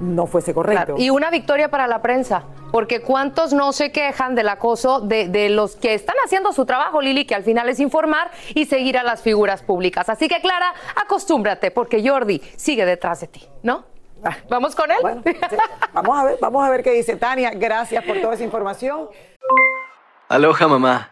no 0.00 0.26
fuese 0.26 0.54
correcto. 0.54 0.94
Y 0.98 1.10
una 1.10 1.30
victoria 1.30 1.70
para 1.70 1.86
la 1.86 2.02
prensa, 2.02 2.44
porque 2.70 3.02
cuántos 3.02 3.52
no 3.52 3.72
se 3.72 3.92
quejan 3.92 4.34
del 4.34 4.48
acoso 4.48 5.00
de, 5.00 5.28
de, 5.28 5.48
los 5.50 5.76
que 5.76 5.94
están 5.94 6.16
haciendo 6.24 6.52
su 6.52 6.64
trabajo, 6.64 7.00
Lili, 7.00 7.26
que 7.26 7.34
al 7.34 7.44
final 7.44 7.68
es 7.68 7.80
informar 7.80 8.30
y 8.54 8.66
seguir 8.66 8.98
a 8.98 9.02
las 9.02 9.22
figuras 9.22 9.62
públicas. 9.62 10.08
Así 10.08 10.28
que, 10.28 10.40
Clara, 10.40 10.72
acostúmbrate, 10.96 11.70
porque 11.70 12.06
Jordi 12.06 12.40
sigue 12.56 12.86
detrás 12.86 13.20
de 13.20 13.28
ti, 13.28 13.46
¿no? 13.62 13.84
¿Vamos 14.48 14.74
con 14.74 14.90
él? 14.90 14.98
vamos 15.92 16.18
a 16.18 16.24
ver, 16.24 16.38
vamos 16.40 16.64
a 16.64 16.70
ver 16.70 16.82
qué 16.82 16.92
dice 16.92 17.16
Tania. 17.16 17.50
Gracias 17.54 18.04
por 18.04 18.20
toda 18.20 18.34
esa 18.34 18.44
información. 18.44 19.08
Aloha 20.28 20.68
mamá, 20.68 21.11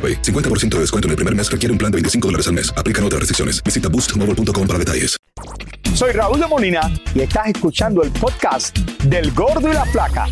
AroPay. 0.00 0.22
50% 0.22 0.76
de 0.76 0.80
descuento 0.80 1.08
en 1.08 1.10
el 1.10 1.16
primer 1.16 1.34
mes 1.36 1.50
requiere 1.50 1.72
un 1.72 1.78
plan 1.78 1.92
de 1.92 1.96
25 1.96 2.28
dólares 2.28 2.46
al 2.46 2.54
mes. 2.54 2.72
Aplican 2.74 3.04
otras 3.04 3.20
restricciones. 3.20 3.62
Visita 3.62 3.90
boostmobile.com 3.90 4.66
para 4.66 4.78
detalles. 4.78 5.16
Soy 5.94 6.12
Raúl 6.12 6.40
de 6.40 6.46
Molina 6.46 6.90
y 7.14 7.20
estás 7.20 7.48
escuchando 7.48 8.02
el 8.02 8.10
podcast 8.10 8.78
del 9.04 9.32
Gordo 9.32 9.68
y 9.68 9.74
la 9.74 9.84
Flaca. 9.86 10.26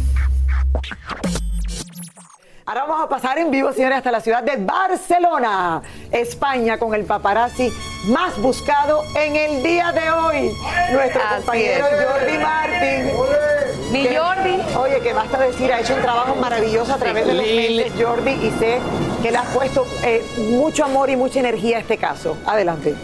Ahora 2.68 2.84
vamos 2.84 3.04
a 3.06 3.08
pasar 3.08 3.38
en 3.38 3.50
vivo, 3.50 3.72
señores, 3.72 3.96
hasta 3.96 4.10
la 4.10 4.20
ciudad 4.20 4.42
de 4.42 4.56
Barcelona, 4.58 5.80
España, 6.10 6.76
con 6.76 6.92
el 6.92 7.06
paparazzi 7.06 7.72
más 8.08 8.36
buscado 8.42 9.04
en 9.14 9.36
el 9.36 9.62
día 9.62 9.90
de 9.90 10.10
hoy. 10.10 10.54
Nuestro 10.92 11.22
Así 11.22 11.36
compañero 11.36 11.86
es. 11.86 12.06
Jordi 12.06 12.36
Martin. 12.36 13.90
Mi 13.90 14.14
Jordi. 14.14 14.76
Oye, 14.76 15.00
que 15.00 15.14
basta 15.14 15.38
decir, 15.38 15.72
ha 15.72 15.80
hecho 15.80 15.94
un 15.94 16.02
trabajo 16.02 16.34
maravilloso 16.34 16.92
a 16.92 16.98
través 16.98 17.26
de 17.26 17.32
los 17.32 17.46
meses, 17.46 17.92
Jordi, 17.98 18.32
y 18.32 18.50
sé 18.58 18.80
que 19.22 19.30
le 19.30 19.38
has 19.38 19.46
puesto 19.46 19.86
eh, 20.04 20.22
mucho 20.50 20.84
amor 20.84 21.08
y 21.08 21.16
mucha 21.16 21.40
energía 21.40 21.78
a 21.78 21.80
este 21.80 21.96
caso. 21.96 22.36
Adelante. 22.44 22.94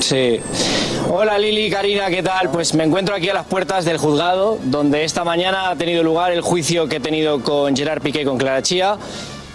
Sí. 0.00 0.40
Hola 1.10 1.38
Lili, 1.38 1.70
Karina, 1.70 2.08
¿qué 2.08 2.22
tal? 2.22 2.50
Pues 2.50 2.74
me 2.74 2.84
encuentro 2.84 3.14
aquí 3.14 3.28
a 3.28 3.34
las 3.34 3.46
puertas 3.46 3.84
del 3.84 3.98
juzgado, 3.98 4.58
donde 4.64 5.04
esta 5.04 5.24
mañana 5.24 5.70
ha 5.70 5.76
tenido 5.76 6.02
lugar 6.02 6.32
el 6.32 6.40
juicio 6.40 6.88
que 6.88 6.96
he 6.96 7.00
tenido 7.00 7.42
con 7.42 7.76
Gerard 7.76 8.00
Piqué 8.00 8.22
y 8.22 8.24
con 8.24 8.38
Clara 8.38 8.62
Chía. 8.62 8.96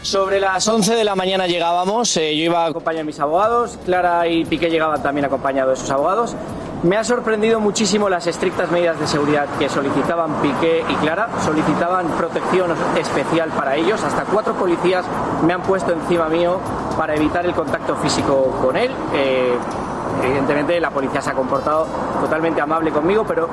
Sobre 0.01 0.39
las 0.39 0.67
11 0.67 0.95
de 0.95 1.03
la 1.03 1.15
mañana 1.15 1.47
llegábamos, 1.47 2.15
eh, 2.17 2.37
yo 2.37 2.43
iba 2.43 2.65
acompañado 2.65 2.99
de 2.99 3.05
mis 3.05 3.19
abogados, 3.19 3.79
Clara 3.85 4.27
y 4.27 4.45
Piqué 4.45 4.69
llegaban 4.69 5.01
también 5.01 5.25
acompañados 5.25 5.79
de 5.79 5.81
sus 5.81 5.89
abogados. 5.89 6.35
Me 6.83 6.97
ha 6.97 7.03
sorprendido 7.03 7.59
muchísimo 7.59 8.09
las 8.09 8.27
estrictas 8.27 8.69
medidas 8.69 8.99
de 8.99 9.07
seguridad 9.07 9.47
que 9.57 9.67
solicitaban 9.69 10.39
Piqué 10.43 10.83
y 10.87 10.93
Clara. 10.97 11.29
Solicitaban 11.43 12.05
protección 12.09 12.71
especial 12.99 13.49
para 13.49 13.75
ellos. 13.75 14.03
Hasta 14.03 14.23
cuatro 14.25 14.53
policías 14.53 15.03
me 15.43 15.53
han 15.53 15.63
puesto 15.63 15.93
encima 15.93 16.29
mío 16.29 16.59
para 16.95 17.15
evitar 17.15 17.43
el 17.43 17.53
contacto 17.53 17.95
físico 17.95 18.55
con 18.61 18.77
él. 18.77 18.91
Eh, 19.15 19.55
evidentemente 20.23 20.79
la 20.79 20.89
policía 20.91 21.21
se 21.21 21.29
ha 21.29 21.33
comportado 21.33 21.87
totalmente 22.21 22.61
amable 22.61 22.91
conmigo, 22.91 23.23
pero, 23.27 23.47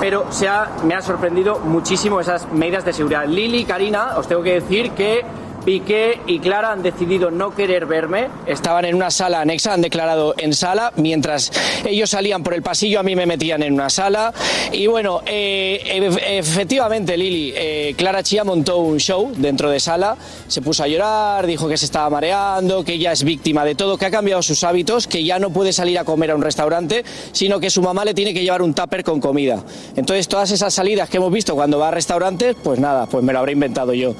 pero 0.00 0.26
se 0.30 0.48
ha- 0.48 0.68
me 0.84 0.94
ha 0.94 1.02
sorprendido 1.02 1.58
muchísimo 1.58 2.20
esas 2.20 2.50
medidas 2.52 2.84
de 2.84 2.92
seguridad. 2.92 3.24
Lili, 3.26 3.64
Karina, 3.64 4.16
os 4.16 4.26
tengo 4.28 4.42
que 4.42 4.54
decir 4.54 4.92
que 4.92 5.24
Piqué 5.72 6.18
y 6.26 6.38
Clara 6.38 6.72
han 6.72 6.82
decidido 6.82 7.30
no 7.30 7.54
querer 7.54 7.84
verme. 7.84 8.28
Estaban 8.46 8.86
en 8.86 8.94
una 8.94 9.10
sala 9.10 9.42
anexa, 9.42 9.74
han 9.74 9.82
declarado 9.82 10.32
en 10.38 10.54
sala. 10.54 10.94
Mientras 10.96 11.52
ellos 11.84 12.08
salían 12.08 12.42
por 12.42 12.54
el 12.54 12.62
pasillo, 12.62 12.98
a 13.00 13.02
mí 13.02 13.14
me 13.14 13.26
metían 13.26 13.62
en 13.62 13.74
una 13.74 13.90
sala. 13.90 14.32
Y 14.72 14.86
bueno, 14.86 15.20
eh, 15.26 15.78
ef- 16.00 16.22
efectivamente, 16.26 17.18
Lili, 17.18 17.52
eh, 17.54 17.92
Clara 17.98 18.22
Chía 18.22 18.44
montó 18.44 18.78
un 18.78 18.96
show 18.98 19.30
dentro 19.36 19.68
de 19.68 19.78
sala. 19.78 20.16
Se 20.46 20.62
puso 20.62 20.84
a 20.84 20.88
llorar, 20.88 21.46
dijo 21.46 21.68
que 21.68 21.76
se 21.76 21.84
estaba 21.84 22.08
mareando, 22.08 22.82
que 22.82 22.94
ella 22.94 23.12
es 23.12 23.22
víctima 23.22 23.62
de 23.66 23.74
todo, 23.74 23.98
que 23.98 24.06
ha 24.06 24.10
cambiado 24.10 24.40
sus 24.40 24.64
hábitos, 24.64 25.06
que 25.06 25.22
ya 25.22 25.38
no 25.38 25.50
puede 25.50 25.74
salir 25.74 25.98
a 25.98 26.04
comer 26.04 26.30
a 26.30 26.34
un 26.34 26.40
restaurante, 26.40 27.04
sino 27.32 27.60
que 27.60 27.68
su 27.68 27.82
mamá 27.82 28.06
le 28.06 28.14
tiene 28.14 28.32
que 28.32 28.42
llevar 28.42 28.62
un 28.62 28.72
tupper 28.72 29.04
con 29.04 29.20
comida. 29.20 29.62
Entonces, 29.96 30.28
todas 30.28 30.50
esas 30.50 30.72
salidas 30.72 31.10
que 31.10 31.18
hemos 31.18 31.30
visto 31.30 31.54
cuando 31.54 31.78
va 31.78 31.88
a 31.88 31.90
restaurantes, 31.90 32.56
pues 32.64 32.80
nada, 32.80 33.04
pues 33.04 33.22
me 33.22 33.34
lo 33.34 33.40
habré 33.40 33.52
inventado 33.52 33.92
yo. 33.92 34.14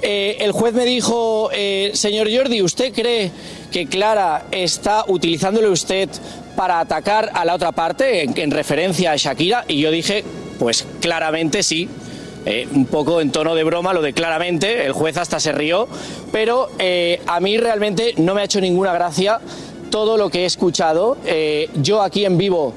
Eh, 0.00 0.36
el 0.38 0.52
juez 0.52 0.72
me 0.74 0.91
dijo, 0.94 1.50
eh, 1.52 1.92
señor 1.94 2.28
Jordi, 2.34 2.62
¿usted 2.62 2.92
cree 2.92 3.30
que 3.70 3.86
Clara 3.86 4.46
está 4.50 5.04
utilizándole 5.08 5.68
usted 5.68 6.08
para 6.56 6.80
atacar 6.80 7.30
a 7.34 7.44
la 7.44 7.54
otra 7.54 7.72
parte 7.72 8.22
en, 8.22 8.38
en 8.38 8.50
referencia 8.50 9.12
a 9.12 9.16
Shakira? 9.16 9.64
Y 9.68 9.80
yo 9.80 9.90
dije, 9.90 10.24
pues 10.58 10.86
claramente 11.00 11.62
sí. 11.62 11.88
Eh, 12.44 12.66
un 12.72 12.86
poco 12.86 13.20
en 13.20 13.30
tono 13.30 13.54
de 13.54 13.62
broma, 13.62 13.92
lo 13.92 14.02
de 14.02 14.12
claramente, 14.12 14.84
el 14.84 14.90
juez 14.92 15.16
hasta 15.16 15.38
se 15.38 15.52
rió, 15.52 15.86
pero 16.32 16.70
eh, 16.80 17.20
a 17.28 17.38
mí 17.38 17.56
realmente 17.56 18.14
no 18.16 18.34
me 18.34 18.40
ha 18.40 18.44
hecho 18.44 18.60
ninguna 18.60 18.92
gracia 18.92 19.40
todo 19.90 20.16
lo 20.16 20.28
que 20.28 20.40
he 20.40 20.44
escuchado. 20.46 21.18
Yo 21.76 22.02
aquí 22.02 22.24
en 22.24 22.38
vivo 22.38 22.74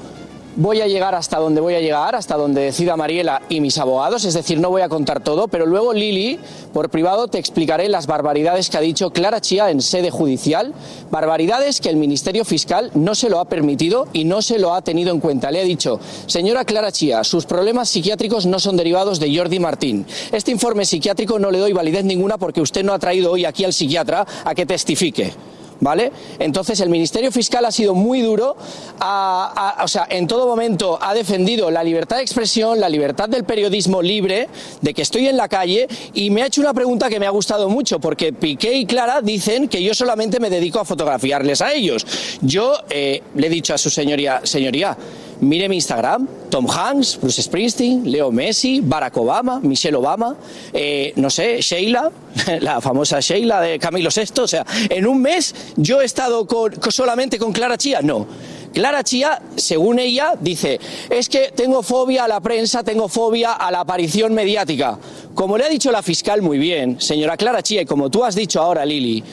voy 0.56 0.80
a 0.80 0.86
llegar 0.86 1.14
hasta 1.14 1.38
donde 1.38 1.60
voy 1.60 1.74
a 1.74 1.80
llegar, 1.80 2.14
hasta 2.14 2.36
donde 2.36 2.62
decida 2.62 2.96
Mariela 2.96 3.42
y 3.48 3.60
mis 3.60 3.78
abogados, 3.78 4.24
es 4.24 4.34
decir, 4.34 4.58
no 4.58 4.70
voy 4.70 4.82
a 4.82 4.88
contar 4.88 5.22
todo, 5.22 5.48
pero 5.48 5.66
luego 5.66 5.92
Lili, 5.92 6.38
por 6.72 6.90
privado, 6.90 7.28
te 7.28 7.38
explicaré 7.38 7.88
las 7.88 8.06
barbaridades 8.06 8.70
que 8.70 8.78
ha 8.78 8.80
dicho 8.80 9.10
Clara 9.10 9.40
Chía 9.40 9.70
en 9.70 9.82
sede 9.82 10.10
judicial, 10.10 10.72
barbaridades 11.10 11.80
que 11.80 11.90
el 11.90 11.96
Ministerio 11.96 12.44
Fiscal 12.44 12.90
no 12.94 13.14
se 13.14 13.28
lo 13.28 13.38
ha 13.38 13.44
permitido 13.44 14.08
y 14.12 14.24
no 14.24 14.42
se 14.42 14.58
lo 14.58 14.74
ha 14.74 14.82
tenido 14.82 15.12
en 15.12 15.20
cuenta. 15.20 15.50
Le 15.50 15.60
ha 15.60 15.64
dicho, 15.64 16.00
señora 16.26 16.64
Clara 16.64 16.90
Chía, 16.90 17.22
sus 17.24 17.46
problemas 17.46 17.88
psiquiátricos 17.88 18.46
no 18.46 18.58
son 18.58 18.76
derivados 18.76 19.20
de 19.20 19.36
Jordi 19.36 19.60
Martín. 19.60 20.06
Este 20.32 20.50
informe 20.50 20.86
psiquiátrico 20.86 21.38
no 21.38 21.50
le 21.50 21.58
doy 21.58 21.72
validez 21.72 22.04
ninguna 22.04 22.38
porque 22.38 22.60
usted 22.60 22.84
no 22.84 22.94
ha 22.94 22.98
traído 22.98 23.32
hoy 23.32 23.44
aquí 23.44 23.64
al 23.64 23.72
psiquiatra 23.72 24.26
a 24.44 24.54
que 24.54 24.66
testifique. 24.66 25.32
¿Vale? 25.78 26.10
Entonces 26.38 26.80
el 26.80 26.88
Ministerio 26.88 27.30
Fiscal 27.30 27.64
ha 27.66 27.70
sido 27.70 27.94
muy 27.94 28.22
duro, 28.22 28.56
a- 28.98 29.82
o 29.84 29.88
sea, 29.88 30.06
en 30.08 30.26
todo 30.26 30.46
momento 30.46 30.98
ha 31.00 31.12
defendido 31.14 31.70
la 31.70 31.84
libertad 31.84 32.16
de 32.16 32.22
expresión, 32.22 32.80
la 32.80 32.88
libertad 32.88 33.28
del 33.28 33.44
periodismo 33.44 34.00
libre, 34.00 34.48
de 34.80 34.94
que 34.94 35.02
estoy 35.02 35.28
en 35.28 35.36
la 35.36 35.48
calle 35.48 35.86
y 36.14 36.30
me 36.30 36.42
ha 36.42 36.46
hecho 36.46 36.62
una 36.62 36.72
pregunta 36.72 37.08
que 37.10 37.20
me 37.20 37.26
ha 37.26 37.30
gustado 37.30 37.68
mucho, 37.68 37.98
porque 38.00 38.32
Piqué 38.32 38.72
y 38.74 38.86
Clara 38.86 39.20
dicen 39.20 39.68
que 39.68 39.82
yo 39.82 39.94
solamente 39.94 40.40
me 40.40 40.48
dedico 40.48 40.80
a 40.80 40.84
fotografiarles 40.84 41.60
a 41.60 41.72
ellos. 41.74 42.06
Yo 42.40 42.72
eh, 42.88 43.22
le 43.34 43.46
he 43.46 43.50
dicho 43.50 43.74
a 43.74 43.78
su 43.78 43.90
señoría, 43.90 44.40
señoría, 44.44 44.96
mire 45.40 45.68
mi 45.68 45.76
Instagram, 45.76 46.26
Tom 46.50 46.66
Hanks, 46.68 47.18
Bruce 47.20 47.42
Springsteen, 47.42 48.10
Leo 48.10 48.30
Messi, 48.30 48.80
Barack 48.82 49.16
Obama, 49.16 49.60
Michelle 49.60 49.96
Obama, 49.96 50.36
eh, 50.72 51.12
no 51.16 51.28
sé, 51.30 51.60
Sheila, 51.60 52.10
la 52.60 52.80
famosa 52.80 53.20
Sheila 53.20 53.60
de 53.60 53.78
Camilo 53.78 54.10
VI. 54.14 54.40
O 54.42 54.48
sea, 54.48 54.64
en 54.88 55.06
un 55.06 55.20
mes 55.20 55.54
yo 55.76 56.00
he 56.00 56.04
estado 56.04 56.46
con- 56.46 56.72
solamente 56.90 57.38
con 57.38 57.52
Clara 57.52 57.76
Chía. 57.76 58.00
No. 58.02 58.26
Clara 58.72 59.02
Chía, 59.02 59.40
según 59.56 59.98
ella, 59.98 60.34
dice, 60.38 60.78
es 61.08 61.30
que 61.30 61.50
tengo 61.56 61.82
fobia 61.82 62.24
a 62.24 62.28
la 62.28 62.40
prensa, 62.40 62.82
tengo 62.82 63.08
fobia 63.08 63.52
a 63.54 63.70
la 63.70 63.80
aparición 63.80 64.34
mediática. 64.34 64.98
Como 65.34 65.56
le 65.56 65.64
ha 65.64 65.68
dicho 65.68 65.90
la 65.90 66.02
fiscal 66.02 66.42
muy 66.42 66.58
bien, 66.58 67.00
señora 67.00 67.38
Clara 67.38 67.62
Chía, 67.62 67.82
y 67.82 67.86
como 67.86 68.10
tú 68.10 68.22
has 68.22 68.34
dicho 68.34 68.60
ahora, 68.60 68.84
Lili, 68.84 69.24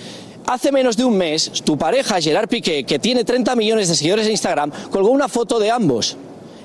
Hace 0.47 0.71
menos 0.71 0.97
de 0.97 1.05
un 1.05 1.17
mes, 1.17 1.51
tu 1.63 1.77
pareja, 1.77 2.19
Gerard 2.21 2.50
Piqué, 2.50 2.83
que 2.83 3.00
tiene 3.00 3.23
30 3.23 3.55
millones 3.55 3.88
de 3.88 3.95
seguidores 3.95 4.25
en 4.25 4.31
Instagram, 4.33 4.71
colgó 4.91 5.09
una 5.09 5.27
foto 5.27 5.57
de 5.59 5.71
ambos. 5.71 6.17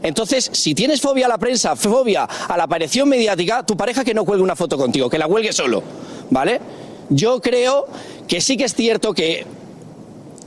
Entonces, 0.02 0.50
si 0.52 0.74
tienes 0.74 1.00
fobia 1.00 1.26
a 1.26 1.28
la 1.28 1.38
prensa, 1.38 1.74
fobia 1.76 2.24
a 2.24 2.56
la 2.56 2.64
aparición 2.64 3.08
mediática, 3.08 3.64
tu 3.64 3.76
pareja 3.76 4.04
que 4.04 4.14
no 4.14 4.24
cuelgue 4.24 4.42
una 4.44 4.56
foto 4.56 4.76
contigo, 4.76 5.08
que 5.08 5.18
la 5.18 5.26
cuelgue 5.26 5.52
solo, 5.52 5.82
¿vale? 6.30 6.60
Yo 7.08 7.40
creo 7.40 7.86
que 8.26 8.40
sí 8.40 8.56
que 8.56 8.64
es 8.64 8.74
cierto 8.74 9.12
que 9.14 9.46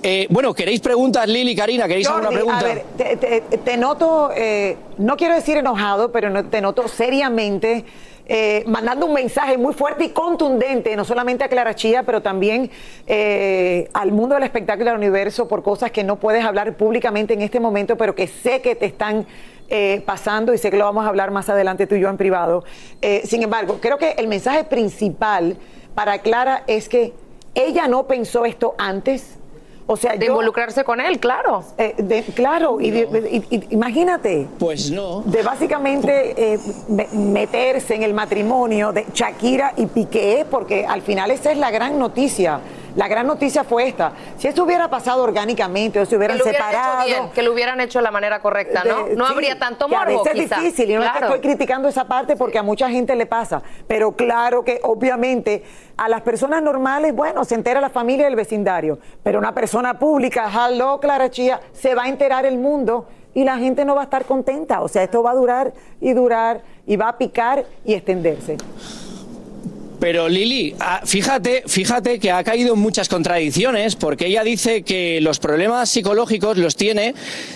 eh, 0.03 0.25
bueno, 0.31 0.53
¿queréis 0.55 0.79
preguntas, 0.79 1.27
Lili, 1.27 1.55
Karina? 1.55 1.88
¿Queréis 1.88 2.07
Jordi, 2.07 2.25
alguna 2.25 2.35
pregunta? 2.35 2.59
A 2.59 2.63
ver, 2.63 2.85
te, 2.97 3.17
te- 3.17 3.57
te 3.59 3.77
noto, 3.77 4.31
eh, 4.35 4.75
no 4.97 5.15
quiero 5.15 5.35
decir 5.35 5.57
enojado, 5.57 6.11
pero 6.11 6.29
no- 6.31 6.45
te 6.45 6.59
noto 6.59 6.88
seriamente 6.88 7.85
eh, 8.33 8.63
mandando 8.65 9.07
un 9.07 9.13
mensaje 9.13 9.57
muy 9.57 9.73
fuerte 9.73 10.05
y 10.05 10.09
contundente, 10.11 10.95
no 10.95 11.03
solamente 11.03 11.43
a 11.43 11.50
Clara 11.50 11.75
Chía, 11.75 12.03
pero 12.03 12.21
también 12.21 12.71
eh, 13.05 13.89
al 13.91 14.13
mundo 14.13 14.35
del 14.35 14.45
espectáculo 14.45 14.91
al 14.91 14.95
universo 14.95 15.50
por 15.50 15.63
cosas 15.63 15.91
que 15.91 16.05
no 16.05 16.15
puedes 16.15 16.45
hablar 16.45 16.77
públicamente 16.77 17.33
en 17.33 17.41
este 17.41 17.59
momento, 17.59 17.97
pero 17.97 18.15
que 18.15 18.27
sé 18.27 18.61
que 18.61 18.75
te 18.75 18.85
están 18.85 19.25
eh, 19.67 20.01
pasando 20.05 20.53
y 20.53 20.57
sé 20.57 20.71
que 20.71 20.77
lo 20.77 20.85
vamos 20.85 21.03
a 21.05 21.09
hablar 21.09 21.29
más 21.31 21.50
adelante 21.50 21.88
tú 21.88 21.95
y 21.95 22.00
yo 22.00 22.07
en 22.07 22.15
privado. 22.15 22.63
Eh, 23.01 23.21
sin 23.25 23.43
embargo, 23.43 23.79
creo 23.81 23.97
que 23.97 24.11
el 24.11 24.29
mensaje 24.29 24.63
principal 24.63 25.57
para 25.93 26.19
Clara 26.19 26.63
es 26.67 26.88
que 26.88 27.13
ella 27.53 27.89
no 27.89 28.07
pensó 28.07 28.45
esto 28.45 28.75
antes. 28.77 29.39
O 29.93 29.98
sea, 29.98 30.13
De 30.15 30.25
yo- 30.25 30.31
involucrarse 30.31 30.86
con 30.86 31.01
él, 31.01 31.19
claro. 31.19 31.65
eh, 31.77 31.95
de- 31.98 32.24
claro, 32.24 32.79
y, 32.79 32.91
de- 32.91 33.43
y- 33.50 33.55
y- 33.57 33.67
imagínate. 33.71 34.48
Pues 34.57 34.89
no. 34.89 35.19
De 35.25 35.43
básicamente 35.43 36.53
eh, 36.53 36.60
me- 36.88 37.10
meterse 37.13 37.95
en 37.95 38.03
el 38.03 38.13
matrimonio 38.13 38.93
de 38.93 39.05
Shakira 39.13 39.74
y 39.75 39.88
Piqué, 39.88 40.45
porque 40.50 40.86
al 40.86 41.01
final 41.01 41.29
esa 41.29 41.51
es 41.51 41.57
la 41.57 41.71
gran 41.71 42.00
noticia. 42.00 42.62
La 42.95 43.07
gran 43.07 43.25
noticia 43.27 43.63
fue 43.63 43.88
esta. 43.88 44.12
Si 44.38 44.48
esto 44.48 44.63
hubiera 44.63 44.89
pasado 44.89 45.24
orgánicamente 45.24 46.00
o 46.00 46.05
se 46.05 46.17
hubieran 46.17 46.38
que 46.38 46.43
lo 46.43 46.50
hubieran 46.50 46.69
separado. 46.71 47.01
hecho 47.07 47.07
bien, 47.21 47.31
que 47.31 47.41
lo 47.41 47.53
hubieran 47.53 47.79
hecho 47.81 48.00
de 48.00 48.03
la 48.03 48.12
manera 48.12 48.41
correcta, 48.41 48.83
¿no? 48.83 49.05
de- 49.05 49.15
no 49.15 49.27
sí, 49.27 49.33
habría 49.33 49.57
tanto 49.57 49.88
morbo, 49.88 50.25
es 50.25 50.33
difícil 50.33 50.91
y 50.91 50.95
no 50.95 51.03
es 51.03 51.12
que 51.12 51.17
Claro. 51.19 51.36
estoy 51.36 51.39
criticando 51.50 51.88
esa 51.88 52.05
parte 52.05 52.36
porque 52.36 52.57
a 52.60 52.63
mucha 52.63 52.89
gente 52.89 53.15
le 53.15 53.25
pasa, 53.25 53.62
pero 53.88 54.12
claro 54.13 54.63
que 54.63 54.79
obviamente 54.83 55.63
a 55.98 56.10
las 56.10 56.21
personas 56.21 56.62
normales, 56.62 57.15
bueno, 57.15 57.45
se 57.45 57.55
entera 57.55 57.79
la 57.79 57.89
familia 57.89 58.25
y 58.25 58.29
el 58.31 58.36
vecindario, 58.36 59.00
pero 59.24 59.39
una 59.39 59.53
persona 59.53 59.98
pública, 59.98 60.50
hello, 60.51 61.00
Clara 61.00 61.29
Chía, 61.29 61.60
se 61.74 61.95
va 61.95 62.03
a 62.03 62.07
enterar 62.10 62.45
el 62.45 62.57
mundo 62.57 63.07
y 63.33 63.43
la 63.45 63.57
gente 63.57 63.86
no 63.86 63.95
va 63.95 64.01
a 64.01 64.03
estar 64.05 64.25
contenta, 64.25 64.81
o 64.81 64.88
sea, 64.89 65.03
esto 65.03 65.24
va 65.24 65.31
a 65.31 65.36
durar 65.36 65.71
y 66.01 66.12
durar 66.13 66.62
y 66.86 66.98
va 66.98 67.07
a 67.10 67.17
picar 67.17 67.63
y 67.86 67.93
extenderse. 67.93 68.57
Pero 70.01 70.27
Lili, 70.27 70.74
ah, 70.79 71.01
fíjate, 71.05 71.62
fíjate 71.67 72.17
que 72.17 72.31
ha 72.31 72.43
caído 72.43 72.74
en 72.74 72.79
muchas 72.79 73.08
contradicciones 73.08 73.96
porque 73.96 74.25
ella 74.25 74.43
dice 74.43 74.81
que 74.81 75.22
los 75.22 75.38
problemas 75.38 75.91
psicológicos 75.91 76.58
los 76.58 76.75
tiene 76.75 77.13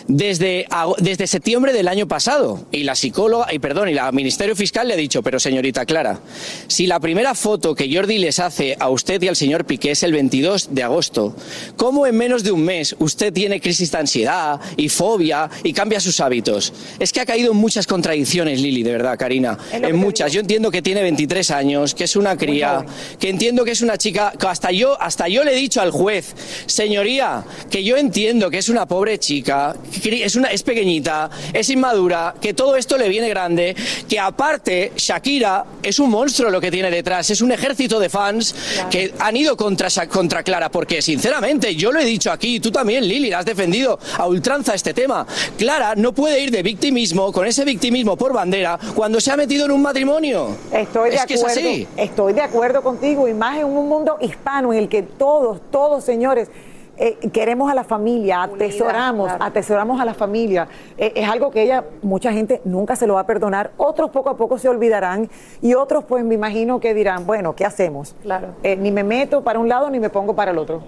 desde, 0.07 0.67
desde 0.99 1.25
septiembre 1.25 1.73
del 1.73 1.87
año 1.87 2.07
pasado. 2.07 2.67
Y 2.71 2.83
la 2.83 2.93
psicóloga, 2.93 3.51
y 3.51 3.57
perdón, 3.57 3.89
y 3.89 3.95
la 3.95 4.11
Ministerio 4.11 4.55
Fiscal 4.55 4.87
le 4.87 4.93
ha 4.93 4.97
dicho, 4.97 5.23
pero 5.23 5.39
señorita 5.39 5.87
Clara, 5.87 6.19
si 6.67 6.85
la 6.85 6.99
primera 6.99 7.33
foto 7.33 7.73
que 7.73 7.91
Jordi 7.91 8.19
les 8.19 8.37
hace 8.37 8.77
a 8.79 8.89
usted 8.91 9.23
y 9.23 9.27
al 9.27 9.35
señor 9.35 9.65
Piqué 9.65 9.89
es 9.89 10.03
el 10.03 10.11
22 10.11 10.69
de 10.69 10.83
agosto, 10.83 11.35
¿cómo 11.77 12.05
en 12.05 12.15
menos 12.15 12.43
de 12.43 12.51
un 12.51 12.63
mes 12.63 12.95
usted 12.99 13.33
tiene 13.33 13.59
crisis 13.59 13.91
de 13.91 13.97
ansiedad 13.97 14.61
y 14.77 14.89
fobia 14.89 15.49
y 15.63 15.73
cambia 15.73 15.99
sus 15.99 16.19
hábitos? 16.19 16.73
Es 16.99 17.11
que 17.11 17.21
ha 17.21 17.25
caído 17.25 17.53
en 17.53 17.57
muchas 17.57 17.87
contradicciones, 17.87 18.61
Lili, 18.61 18.83
de 18.83 18.91
verdad, 18.91 19.17
Karina. 19.17 19.57
En 19.71 19.95
muchas. 19.95 20.31
Yo 20.31 20.41
entiendo 20.41 20.69
que 20.69 20.83
tiene 20.83 21.01
23 21.01 21.49
años, 21.49 21.95
que 21.95 22.03
es 22.03 22.15
una 22.15 22.34
cría, 22.37 22.85
que 23.19 23.29
entiendo 23.29 23.63
que 23.63 23.71
es 23.71 23.81
una 23.81 23.97
chica, 23.97 24.33
que 24.37 24.47
hasta 24.47 24.71
yo, 24.71 24.99
hasta 25.01 25.27
yo 25.27 25.43
le 25.43 25.53
he 25.53 25.55
dicho 25.55 25.81
al 25.81 25.91
juez, 25.91 26.35
señoría, 26.65 27.43
que 27.69 27.83
yo 27.83 27.97
entiendo 27.97 28.49
que 28.49 28.57
es 28.57 28.69
una 28.69 28.85
pobre 28.85 29.19
chica, 29.19 29.75
que 30.01 30.23
es 30.23 30.35
una, 30.35 30.49
es 30.49 30.63
pequeñita, 30.63 31.29
es 31.53 31.69
inmadura, 31.69 32.35
que 32.41 32.53
todo 32.53 32.75
esto 32.75 32.97
le 32.97 33.09
viene 33.09 33.29
grande, 33.29 33.75
que 34.07 34.19
aparte 34.19 34.91
Shakira 34.95 35.65
es 35.81 35.99
un 35.99 36.09
monstruo 36.09 36.49
lo 36.49 36.61
que 36.61 36.71
tiene 36.71 36.89
detrás, 36.91 37.29
es 37.29 37.41
un 37.41 37.51
ejército 37.51 37.99
de 37.99 38.09
fans 38.09 38.55
que 38.89 39.13
han 39.19 39.35
ido 39.35 39.55
contra, 39.57 39.89
contra 40.07 40.43
Clara, 40.43 40.69
porque 40.69 41.01
sinceramente 41.01 41.75
yo 41.75 41.91
lo 41.91 41.99
he 41.99 42.05
dicho 42.05 42.31
aquí, 42.31 42.59
tú 42.59 42.71
también, 42.71 43.07
Lili, 43.07 43.29
la 43.29 43.39
has 43.39 43.45
defendido 43.45 43.99
a 44.17 44.27
ultranza 44.27 44.73
este 44.73 44.93
tema. 44.93 45.25
Clara 45.57 45.95
no 45.95 46.13
puede 46.13 46.39
ir 46.41 46.51
de 46.51 46.63
victimismo, 46.63 47.31
con 47.31 47.47
ese 47.47 47.65
victimismo 47.65 48.15
por 48.17 48.33
bandera, 48.33 48.79
cuando 48.95 49.19
se 49.19 49.31
ha 49.31 49.37
metido 49.37 49.65
en 49.65 49.71
un 49.71 49.81
matrimonio. 49.81 50.57
Estoy 50.71 51.11
de 51.11 51.15
es 51.17 51.25
que 51.25 51.33
es 51.35 51.43
así. 51.43 51.87
Estoy 51.97 52.24
de 52.33 52.41
acuerdo 52.41 52.81
contigo, 52.81 53.27
y 53.27 53.33
más 53.33 53.57
en 53.57 53.65
un 53.65 53.87
mundo 53.87 54.17
hispano 54.19 54.73
en 54.73 54.79
el 54.79 54.89
que 54.89 55.03
todos, 55.03 55.61
todos, 55.71 56.03
señores, 56.03 56.49
eh, 56.97 57.17
queremos 57.33 57.69
a 57.69 57.75
la 57.75 57.83
familia, 57.83 58.43
atesoramos, 58.43 59.27
claro. 59.27 59.43
atesoramos 59.43 59.99
a 59.99 60.05
la 60.05 60.13
familia. 60.13 60.67
Eh, 60.97 61.11
es 61.15 61.29
algo 61.29 61.51
que 61.51 61.63
ella, 61.63 61.83
mucha 62.01 62.31
gente 62.31 62.61
nunca 62.63 62.95
se 62.95 63.05
lo 63.05 63.15
va 63.15 63.21
a 63.21 63.25
perdonar. 63.25 63.71
Otros 63.77 64.11
poco 64.11 64.29
a 64.29 64.37
poco 64.37 64.57
se 64.57 64.69
olvidarán 64.69 65.29
y 65.61 65.73
otros, 65.73 66.05
pues 66.05 66.23
me 66.23 66.35
imagino 66.35 66.79
que 66.79 66.93
dirán, 66.93 67.25
bueno, 67.25 67.53
¿qué 67.53 67.65
hacemos? 67.65 68.15
Claro. 68.21 68.49
Eh, 68.63 68.77
ni 68.77 68.91
me 68.91 69.03
meto 69.03 69.43
para 69.43 69.59
un 69.59 69.67
lado 69.67 69.89
ni 69.89 69.99
me 69.99 70.09
pongo 70.09 70.35
para 70.35 70.51
el 70.51 70.57
otro. 70.57 70.83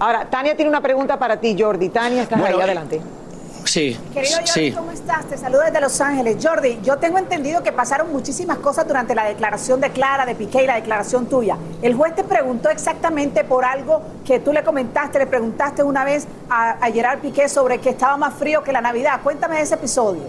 Ahora, 0.00 0.28
Tania 0.28 0.56
tiene 0.56 0.70
una 0.70 0.80
pregunta 0.80 1.18
para 1.18 1.38
ti, 1.38 1.56
Jordi. 1.58 1.88
Tania, 1.88 2.22
estás 2.22 2.38
Bueno, 2.38 2.56
ahí 2.56 2.60
eh, 2.60 2.64
adelante. 2.64 3.00
Sí, 3.68 3.98
Querido 4.14 4.38
Jordi, 4.38 4.50
sí. 4.50 4.72
¿cómo 4.72 4.90
estás? 4.92 5.26
Te 5.26 5.36
saludo 5.36 5.60
desde 5.60 5.78
Los 5.82 6.00
Ángeles. 6.00 6.38
Jordi, 6.42 6.78
yo 6.82 6.96
tengo 6.96 7.18
entendido 7.18 7.62
que 7.62 7.70
pasaron 7.70 8.10
muchísimas 8.10 8.56
cosas 8.58 8.88
durante 8.88 9.14
la 9.14 9.26
declaración 9.26 9.78
de 9.82 9.90
Clara, 9.90 10.24
de 10.24 10.34
Piqué 10.34 10.62
y 10.62 10.66
la 10.66 10.76
declaración 10.76 11.26
tuya. 11.26 11.58
El 11.82 11.94
juez 11.94 12.14
te 12.14 12.24
preguntó 12.24 12.70
exactamente 12.70 13.44
por 13.44 13.66
algo 13.66 14.00
que 14.24 14.40
tú 14.40 14.54
le 14.54 14.64
comentaste, 14.64 15.18
le 15.18 15.26
preguntaste 15.26 15.82
una 15.82 16.02
vez 16.02 16.26
a, 16.48 16.70
a 16.80 16.90
Gerard 16.90 17.18
Piqué 17.18 17.46
sobre 17.50 17.78
que 17.78 17.90
estaba 17.90 18.16
más 18.16 18.32
frío 18.34 18.62
que 18.62 18.72
la 18.72 18.80
Navidad. 18.80 19.20
Cuéntame 19.22 19.56
de 19.56 19.62
ese 19.62 19.74
episodio. 19.74 20.22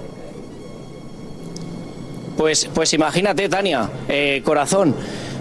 Pues, 2.35 2.69
pues 2.73 2.93
imagínate, 2.93 3.47
Tania, 3.47 3.89
eh, 4.09 4.41
corazón. 4.43 4.95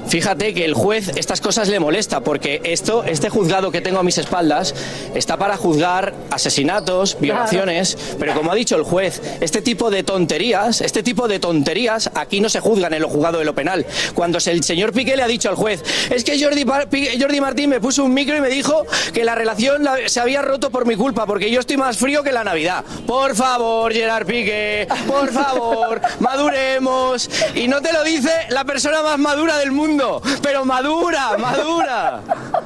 Fíjate 0.08 0.54
que 0.54 0.64
el 0.64 0.74
juez 0.74 1.08
estas 1.16 1.40
cosas 1.40 1.68
le 1.68 1.78
molesta 1.80 2.20
porque 2.20 2.60
esto, 2.64 3.04
este 3.04 3.28
juzgado 3.28 3.70
que 3.70 3.80
tengo 3.80 3.98
a 3.98 4.02
mis 4.02 4.16
espaldas 4.18 4.74
está 5.14 5.36
para 5.36 5.56
juzgar 5.56 6.14
asesinatos, 6.30 7.18
violaciones, 7.20 7.96
pero 8.18 8.34
como 8.34 8.50
ha 8.50 8.54
dicho 8.54 8.76
el 8.76 8.82
juez, 8.84 9.20
este 9.40 9.60
tipo 9.60 9.90
de 9.90 10.02
tonterías, 10.04 10.80
este 10.80 11.02
tipo 11.02 11.28
de 11.28 11.38
tonterías 11.38 12.10
aquí 12.14 12.40
no 12.40 12.48
se 12.48 12.60
juzgan 12.60 12.94
en 12.94 13.02
lo 13.02 13.08
juzgado 13.08 13.38
de 13.38 13.44
lo 13.44 13.54
penal. 13.54 13.84
Cuando 14.14 14.38
el 14.38 14.62
señor 14.64 14.92
Piqué 14.92 15.14
le 15.16 15.22
ha 15.22 15.26
dicho 15.28 15.50
al 15.50 15.56
juez, 15.56 15.82
es 16.10 16.24
que 16.24 16.42
Jordi, 16.42 16.64
Jordi 17.20 17.40
Martín 17.40 17.68
me 17.70 17.80
puso 17.80 18.02
un 18.04 18.14
micro 18.14 18.36
y 18.36 18.40
me 18.40 18.48
dijo 18.48 18.86
que 19.12 19.24
la 19.24 19.34
relación 19.34 19.84
la- 19.84 20.08
se 20.08 20.20
había 20.20 20.40
roto 20.42 20.70
por 20.70 20.86
mi 20.86 20.96
culpa 20.96 21.26
porque 21.26 21.50
yo 21.50 21.60
estoy 21.60 21.76
más 21.76 21.98
frío 21.98 22.22
que 22.22 22.32
la 22.32 22.44
Navidad. 22.44 22.84
Por 23.06 23.34
favor, 23.34 23.92
Gerard 23.92 24.26
Piqué, 24.26 24.88
por 25.06 25.30
favor, 25.32 26.00
maduremos. 26.20 27.28
Y 27.54 27.68
no 27.68 27.80
te 27.82 27.92
lo 27.92 28.02
dice 28.04 28.30
la 28.50 28.64
persona 28.64 29.02
más 29.02 29.18
madura 29.18 29.58
del 29.58 29.70
mundo, 29.72 29.97
pero 30.42 30.64
madura, 30.64 31.36
madura. 31.38 32.20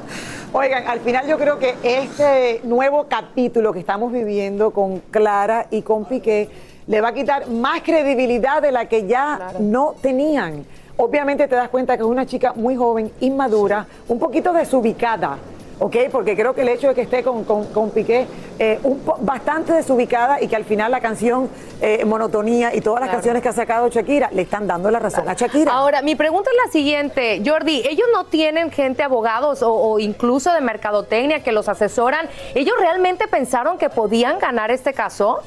Oigan, 0.53 0.87
al 0.87 0.99
final 0.99 1.27
yo 1.27 1.37
creo 1.37 1.57
que 1.57 1.75
este 1.81 2.61
nuevo 2.63 3.07
capítulo 3.07 3.73
que 3.73 3.79
estamos 3.79 4.11
viviendo 4.11 4.71
con 4.71 4.99
Clara 5.09 5.65
y 5.71 5.81
con 5.81 6.05
Piqué 6.05 6.47
le 6.85 7.01
va 7.01 7.09
a 7.09 7.13
quitar 7.13 7.49
más 7.49 7.81
credibilidad 7.81 8.61
de 8.61 8.71
la 8.71 8.87
que 8.87 9.07
ya 9.07 9.53
no 9.59 9.95
tenían. 9.99 10.63
Obviamente 10.97 11.47
te 11.47 11.55
das 11.55 11.69
cuenta 11.69 11.97
que 11.97 12.03
es 12.03 12.07
una 12.07 12.27
chica 12.27 12.53
muy 12.53 12.75
joven, 12.75 13.11
inmadura, 13.19 13.87
un 14.07 14.19
poquito 14.19 14.53
desubicada. 14.53 15.39
¿Ok? 15.79 15.95
Porque 16.11 16.35
creo 16.35 16.53
que 16.53 16.61
el 16.61 16.69
hecho 16.69 16.89
de 16.89 16.95
que 16.95 17.01
esté 17.01 17.23
con, 17.23 17.43
con- 17.43 17.65
con 17.73 17.89
Piqué 17.89 18.27
eh, 18.59 18.79
un 18.83 18.99
po- 18.99 19.17
bastante 19.19 19.73
desubicada 19.73 20.39
y 20.41 20.47
que 20.47 20.55
al 20.55 20.63
final 20.65 20.91
la 20.91 21.01
canción 21.01 21.49
eh, 21.81 22.05
Monotonía 22.05 22.73
y 22.75 22.79
todas 22.81 22.99
las 23.01 23.09
Claro. 23.09 23.17
canciones 23.17 23.41
que 23.41 23.49
ha 23.49 23.53
sacado 23.53 23.89
Shakira 23.89 24.29
le 24.31 24.43
están 24.43 24.67
dando 24.67 24.91
la 24.91 24.99
razón 24.99 25.27
a 25.27 25.33
Shakira. 25.33 25.71
Ahora, 25.73 26.01
mi 26.03 26.15
pregunta 26.15 26.49
es 26.51 26.65
la 26.67 26.71
siguiente, 26.71 27.41
Jordi, 27.45 27.81
¿ellos 27.89 28.07
no 28.13 28.25
tienen 28.25 28.69
gente, 28.71 29.01
abogados 29.03 29.63
o, 29.63 29.73
o 29.73 29.99
incluso 29.99 30.53
de 30.53 30.61
mercadotecnia 30.61 31.41
que 31.43 31.51
los 31.51 31.67
asesoran? 31.67 32.27
¿Ellos 32.53 32.75
realmente 32.79 33.27
pensaron 33.27 33.77
que 33.79 33.89
podían 33.89 34.37
ganar 34.39 34.69
este 34.71 34.93
caso? 34.93 35.39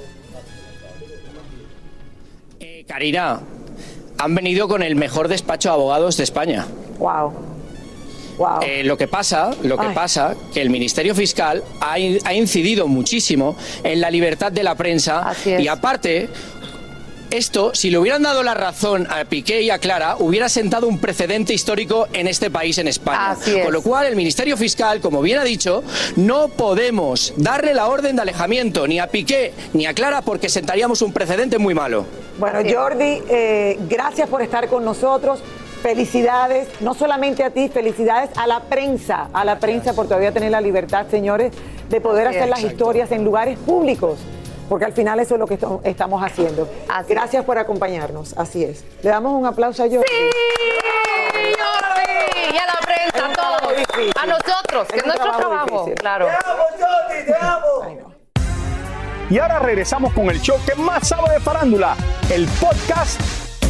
Karina, 2.89 3.41
han 4.19 4.35
venido 4.35 4.69
con 4.69 4.83
el 4.83 4.97
mejor 4.97 5.29
despacho 5.29 5.69
de 5.69 5.75
abogados 5.75 6.17
de 6.17 6.25
España. 6.25 6.67
Wow. 6.99 7.33
Wow. 8.39 8.61
Eh, 8.63 8.83
lo 8.85 8.97
que 8.97 9.09
pasa, 9.09 9.51
lo 9.63 9.77
que 9.79 9.87
Ay. 9.87 9.95
pasa, 9.95 10.35
que 10.53 10.61
el 10.61 10.71
Ministerio 10.71 11.15
Fiscal 11.15 11.63
ha, 11.81 11.99
in- 11.99 12.19
ha 12.25 12.35
incidido 12.35 12.87
muchísimo 12.87 13.57
en 13.83 14.01
la 14.01 14.11
libertad 14.11 14.53
de 14.53 14.63
la 14.63 14.75
prensa 14.75 15.33
y 15.45 15.67
aparte. 15.69 16.29
Esto, 17.29 17.75
si 17.75 17.91
le 17.91 17.99
hubieran 17.99 18.23
dado 18.23 18.45
la 18.45 18.55
razón 18.55 19.09
a 19.11 19.25
Piqué 19.25 19.61
y 19.61 19.71
a 19.71 19.79
Clara, 19.79 20.15
hubiera 20.21 20.49
sentado 20.49 20.87
un 20.87 21.01
precedente 21.01 21.53
histórico 21.53 22.07
en 22.13 22.29
este 22.29 22.53
país, 22.53 22.79
en 22.79 22.87
España. 22.87 23.31
Así 23.33 23.57
es. 23.57 23.65
Con 23.65 23.73
lo 23.73 23.83
cual, 23.83 24.07
el 24.07 24.15
Ministerio 24.15 24.57
Fiscal, 24.57 25.01
como 25.01 25.21
bien 25.23 25.41
ha 25.41 25.45
dicho, 25.45 25.83
no 26.15 26.47
podemos 26.47 27.35
darle 27.37 27.75
la 27.75 27.89
orden 27.89 28.15
de 28.15 28.23
alejamiento 28.23 28.87
ni 28.87 29.01
a 29.01 29.09
Piqué 29.09 29.53
ni 29.73 29.87
a 29.87 29.93
Clara 29.93 30.23
porque 30.23 30.49
sentaríamos 30.49 31.03
un 31.03 31.13
precedente 31.13 31.59
muy 31.59 31.75
malo. 31.75 32.07
Bueno, 32.39 32.61
Jordi, 32.73 33.21
eh, 33.29 33.77
gracias 33.89 34.29
por 34.29 34.41
estar 34.41 34.69
con 34.69 34.85
nosotros. 34.85 35.41
Felicidades, 35.87 36.67
no 36.81 36.95
solamente 36.95 37.45
a 37.45 37.51
ti, 37.51 37.69
felicidades 37.69 38.31
a 38.37 38.49
la 38.49 38.59
prensa, 38.59 39.29
a 39.33 39.45
la 39.45 39.61
prensa 39.61 39.93
por 39.93 40.07
todavía 40.07 40.33
tener 40.33 40.51
la 40.51 40.61
libertad, 40.61 41.07
señores, 41.09 41.53
de 41.89 42.01
poder 42.01 42.27
hacer 42.27 42.49
las 42.49 42.65
historias 42.65 43.13
en 43.13 43.25
lugares 43.25 43.57
públicos. 43.57 44.19
porque 44.69 44.85
al 44.85 44.93
final 44.93 45.21
eso 45.21 45.35
es 45.35 45.39
lo 45.39 45.47
que 45.47 45.57
estamos 45.85 46.25
haciendo. 46.25 46.69
Gracias 47.09 47.45
por 47.45 47.57
acompañarnos, 47.57 48.37
así 48.37 48.65
es. 48.65 48.85
Le 49.01 49.11
damos 49.11 49.33
un 49.33 49.47
aplauso 49.47 49.85
a 49.85 49.87
Jordi. 49.87 50.03
Jordi, 51.55 52.53
y 52.53 52.57
a 52.57 52.67
la 52.67 52.81
prensa, 52.85 53.27
a 53.29 53.33
todos. 53.33 53.73
A 54.21 54.27
nosotros, 54.27 54.89
que 54.89 54.97
es 54.97 55.07
nuestro 55.07 55.31
trabajo 55.37 55.39
trabajo. 55.39 55.85
difícil. 55.85 55.95
Claro. 55.95 56.27
Y 59.31 59.39
ahora 59.39 59.61
regresamos 59.61 60.13
con 60.15 60.31
el 60.31 60.41
show 60.41 60.59
que 60.67 60.75
más 60.75 61.07
sabe 61.07 61.33
de 61.35 61.39
farándula, 61.39 61.97
el 62.29 62.49
podcast 62.61 63.21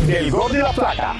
del 0.06 0.30
Gol 0.30 0.52
de 0.52 0.60
la 0.60 0.72
Plata. 0.72 1.14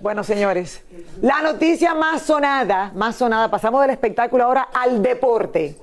Bueno, 0.00 0.24
señores, 0.24 0.80
la 1.20 1.42
noticia 1.42 1.94
más 1.94 2.22
sonada, 2.22 2.90
más 2.94 3.16
sonada, 3.16 3.50
pasamos 3.50 3.82
del 3.82 3.90
espectáculo 3.90 4.44
ahora 4.44 4.68
al 4.72 5.02
deporte. 5.02 5.76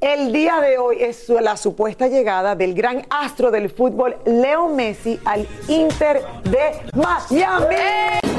El 0.00 0.32
día 0.32 0.58
de 0.60 0.78
hoy 0.78 0.96
es 1.00 1.28
la 1.28 1.58
supuesta 1.58 2.08
llegada 2.08 2.56
del 2.56 2.72
gran 2.72 3.06
astro 3.10 3.50
del 3.50 3.68
fútbol, 3.68 4.16
Leo 4.24 4.68
Messi, 4.68 5.20
al 5.26 5.46
Inter 5.68 6.22
de 6.44 6.80
Miami. 6.94 8.31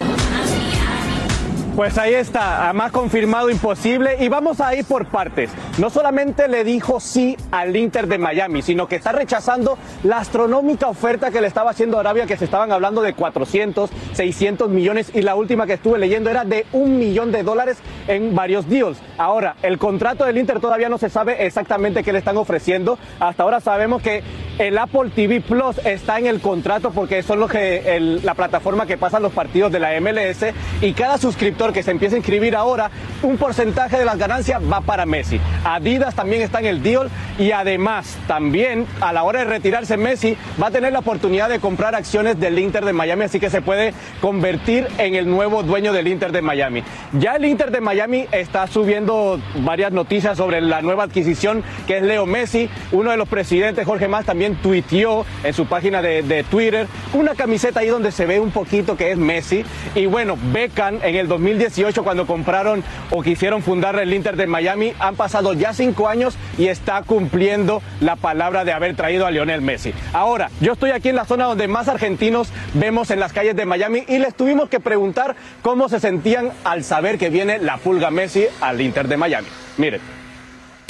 Pues 1.76 1.98
ahí 1.98 2.14
está, 2.14 2.72
más 2.74 2.92
confirmado 2.92 3.50
imposible 3.50 4.18
y 4.20 4.28
vamos 4.28 4.62
a 4.62 4.76
ir 4.76 4.86
por 4.86 5.08
partes. 5.08 5.50
No 5.80 5.90
solamente 5.90 6.48
le 6.48 6.64
dijo 6.64 7.00
sí 7.00 7.36
al 7.50 7.76
Inter 7.76 8.06
de 8.06 8.20
Miami, 8.20 8.62
sino 8.62 8.88
que 8.88 8.96
está 8.96 9.12
rechazando 9.12 9.80
la 10.04 10.20
astronómica 10.20 10.88
oferta 10.88 11.32
que 11.32 11.42
le 11.42 11.48
estaba 11.48 11.72
haciendo 11.72 11.98
Arabia, 11.98 12.28
que 12.28 12.38
se 12.38 12.46
estaban 12.46 12.72
hablando 12.72 13.02
de 13.02 13.16
400, 13.16 13.90
600 14.14 14.70
millones 14.70 15.10
y 15.16 15.24
la 15.24 15.34
última 15.34 15.66
que 15.66 15.74
estuve 15.74 15.98
leyendo 15.98 16.30
era 16.30 16.46
de 16.46 16.68
un 16.74 17.00
millón 17.00 17.32
de 17.32 17.42
dólares 17.42 17.80
en 18.08 18.36
varios 18.36 18.70
deals. 18.70 19.00
Ahora, 19.18 19.56
el 19.64 19.80
contrato 19.80 20.26
del 20.26 20.38
Inter 20.38 20.60
todavía 20.60 20.90
no 20.90 21.00
se 21.00 21.10
sabe 21.10 21.44
exactamente 21.44 22.04
qué 22.04 22.14
le 22.14 22.20
están 22.20 22.38
ofreciendo. 22.38 23.00
Hasta 23.20 23.42
ahora 23.42 23.62
sabemos 23.62 24.04
que 24.04 24.22
el 24.60 24.78
Apple 24.78 25.10
TV 25.16 25.42
Plus 25.42 25.80
está 25.84 26.20
en 26.20 26.28
el 26.28 26.40
contrato 26.40 26.92
porque 26.92 27.24
son 27.24 27.40
los 27.40 27.50
que 27.50 28.20
la 28.22 28.36
plataforma 28.36 28.86
que 28.86 28.98
pasan 28.98 29.24
los 29.24 29.34
partidos 29.34 29.72
de 29.72 29.80
la 29.80 30.00
MLS 30.00 30.54
y 30.80 30.94
cada 30.94 31.18
suscriptor 31.18 31.63
que 31.72 31.84
se 31.84 31.92
empiece 31.92 32.16
a 32.16 32.18
inscribir 32.18 32.56
ahora, 32.56 32.90
un 33.22 33.38
porcentaje 33.38 33.98
de 33.98 34.06
las 34.06 34.18
ganancias 34.18 34.62
va 34.62 34.82
para 34.82 35.06
Messi. 35.06 35.40
Adidas 35.64 36.16
también 36.16 36.42
está 36.42 36.60
en 36.60 36.66
el 36.66 36.84
deal 36.84 37.10
y 37.40 37.52
además 37.52 38.18
también 38.28 38.86
a 39.00 39.14
la 39.14 39.24
hora 39.24 39.40
de 39.40 39.46
retirarse 39.46 39.98
Messi 39.98 40.36
va 40.62 40.68
a 40.68 40.72
tener 40.72 40.92
la 40.92 41.00
oportunidad 41.00 41.50
de 41.50 41.60
comprar 41.60 41.96
acciones 41.96 42.40
del 42.40 42.60
Inter 42.60 42.84
de 42.86 42.94
Miami, 42.94 43.24
así 43.24 43.40
que 43.40 43.50
se 43.50 43.62
puede 43.62 43.94
convertir 44.20 44.88
en 44.98 45.16
el 45.16 45.30
nuevo 45.30 45.64
dueño 45.64 45.94
del 45.94 46.08
Inter 46.08 46.32
de 46.32 46.42
Miami. 46.42 46.84
Ya 47.14 47.36
el 47.36 47.46
Inter 47.46 47.72
de 47.72 47.82
Miami 47.82 48.26
está 48.32 48.68
subiendo 48.68 49.40
varias 49.58 49.92
noticias 49.92 50.38
sobre 50.38 50.62
la 50.62 50.82
nueva 50.82 51.04
adquisición 51.04 51.64
que 51.88 51.98
es 51.98 52.04
Leo 52.04 52.26
Messi. 52.26 52.70
Uno 52.92 53.12
de 53.12 53.18
los 53.18 53.28
presidentes, 53.28 53.86
Jorge 53.86 54.08
Más, 54.08 54.26
también 54.26 54.56
tuiteó 54.56 55.26
en 55.44 55.54
su 55.54 55.66
página 55.66 56.02
de, 56.02 56.44
Twitter 56.50 56.88
una 57.14 57.36
camiseta 57.36 57.80
ahí 57.80 57.88
donde 57.88 58.12
se 58.12 58.26
ve 58.26 58.40
un 58.40 58.52
poquito 58.52 58.98
que 58.98 59.12
es 59.12 59.18
Messi. 59.18 59.64
Y 59.96 60.06
bueno, 60.06 60.38
Beckham 60.52 61.00
en 61.04 61.16
el 61.16 61.28
2018 61.54 62.04
cuando 62.04 62.26
compraron 62.26 62.84
o 63.12 63.22
quisieron 63.22 63.62
fundar 63.62 63.98
el 64.00 64.14
Inter 64.14 64.36
de 64.36 64.48
Miami, 64.48 64.94
han 65.00 65.16
pasado 65.16 65.54
ya 65.54 65.74
cinco 65.74 66.08
años 66.08 66.36
y 66.58 66.68
está 66.68 67.02
cumpliendo 67.04 67.82
la 68.02 68.16
palabra 68.16 68.66
de 68.66 68.74
haber 68.74 68.96
traído 68.96 69.26
a 69.26 69.32
Lionel 69.32 69.62
Messi. 69.62 69.94
Ahora, 70.14 70.50
yo 70.62 70.74
estoy 70.74 70.92
aquí 70.92 71.10
en 71.10 71.16
la 71.16 71.26
zona 71.26 71.46
donde 71.46 71.68
más 71.68 71.88
argentinos 71.88 72.52
vemos 72.74 73.12
en 73.12 73.20
las 73.20 73.34
calles 73.34 73.56
de 73.56 73.66
Miami 73.66 74.04
y 74.08 74.18
les 74.18 74.36
tuvimos 74.36 74.70
que 74.70 74.80
preguntar 74.80 75.36
cómo 75.62 75.90
se 75.90 76.00
sentían 76.00 76.52
al 76.64 76.84
saber 76.84 77.18
que 77.18 77.30
viene 77.30 77.60
la 77.60 77.78
pulga 77.78 78.10
Messi 78.10 78.46
al 78.62 78.82
Inter 78.82 79.08
de 79.08 79.18
Miami. 79.18 79.48
Miren. 79.78 80.23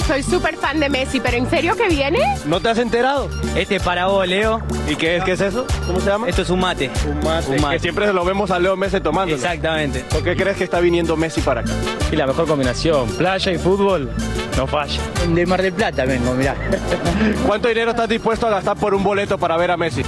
Soy 0.06 0.22
súper 0.22 0.56
fan 0.56 0.78
de 0.80 0.90
Messi, 0.90 1.18
pero 1.18 1.38
¿en 1.38 1.48
serio 1.48 1.74
que 1.76 1.88
viene? 1.88 2.18
¿No 2.44 2.60
te 2.60 2.68
has 2.68 2.78
enterado? 2.78 3.30
Este 3.56 3.76
es 3.76 3.82
para 3.82 4.06
vos, 4.06 4.26
Leo. 4.28 4.60
¿Y 4.86 4.96
qué 4.96 5.16
es, 5.16 5.24
qué 5.24 5.32
es 5.32 5.40
eso? 5.40 5.66
¿Cómo 5.86 5.98
se 5.98 6.10
llama? 6.10 6.28
Esto 6.28 6.42
es 6.42 6.50
un 6.50 6.60
mate. 6.60 6.90
Un 7.06 7.20
mate. 7.24 7.76
Que 7.76 7.78
siempre 7.78 8.12
lo 8.12 8.22
vemos 8.22 8.50
a 8.50 8.58
Leo 8.58 8.76
Messi 8.76 9.00
tomando. 9.00 9.34
Exactamente. 9.34 10.00
¿Por 10.10 10.22
qué 10.22 10.36
crees 10.36 10.58
que 10.58 10.64
está 10.64 10.80
viniendo 10.80 11.16
Messi 11.16 11.40
para 11.40 11.62
acá? 11.62 11.72
Y 12.12 12.16
la 12.16 12.26
mejor 12.26 12.46
combinación, 12.46 13.08
playa 13.16 13.50
y 13.50 13.56
fútbol, 13.58 14.10
no 14.58 14.66
falla. 14.66 15.00
De 15.26 15.46
Mar 15.46 15.62
del 15.62 15.72
Plata 15.72 16.04
vengo, 16.04 16.34
mirá. 16.34 16.54
¿Cuánto 17.46 17.68
dinero 17.68 17.92
estás 17.92 18.08
dispuesto 18.08 18.46
a 18.46 18.50
gastar 18.50 18.76
por 18.76 18.94
un 18.94 19.02
boleto 19.02 19.38
para 19.38 19.56
ver 19.56 19.70
a 19.70 19.78
Messi? 19.78 20.02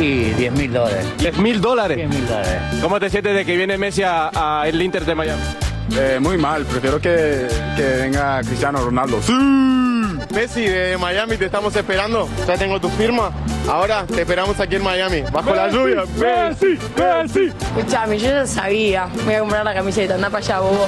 Y 0.00 0.30
10 0.30 0.52
mil 0.54 0.72
dólares. 0.72 1.04
¿10 1.18 1.36
mil 1.36 1.60
dólares? 1.60 1.96
10 1.98 2.08
mil 2.08 2.26
dólares. 2.26 2.62
¿Cómo 2.80 2.98
te 2.98 3.10
sientes 3.10 3.34
de 3.36 3.44
que 3.44 3.56
viene 3.58 3.76
Messi 3.76 4.02
a, 4.04 4.30
a 4.60 4.66
el 4.66 4.80
Inter 4.80 5.04
de 5.04 5.14
Miami? 5.14 5.42
Eh, 5.90 6.18
muy 6.20 6.38
mal, 6.38 6.64
prefiero 6.64 7.00
que, 7.00 7.48
que 7.76 7.82
venga 7.82 8.40
Cristiano 8.40 8.82
Ronaldo. 8.84 9.20
¡Sí! 9.22 9.32
Messi 10.32 10.62
de 10.62 10.96
Miami, 10.98 11.36
te 11.36 11.46
estamos 11.46 11.74
esperando. 11.76 12.28
Ya 12.46 12.56
tengo 12.56 12.80
tu 12.80 12.88
firma. 12.90 13.30
Ahora 13.68 14.04
te 14.06 14.20
esperamos 14.20 14.58
aquí 14.60 14.76
en 14.76 14.82
Miami, 14.82 15.22
bajo 15.32 15.54
la 15.54 15.68
lluvia. 15.68 16.04
Messi, 16.16 16.78
Messi. 16.96 17.52
Escuchame, 17.60 18.18
yo 18.18 18.28
ya 18.28 18.46
sabía. 18.46 19.06
Me 19.18 19.24
voy 19.24 19.34
a 19.34 19.40
comprar 19.40 19.64
la 19.64 19.74
camiseta, 19.74 20.14
anda 20.14 20.30
para 20.30 20.44
allá, 20.44 20.60
bobo. 20.60 20.86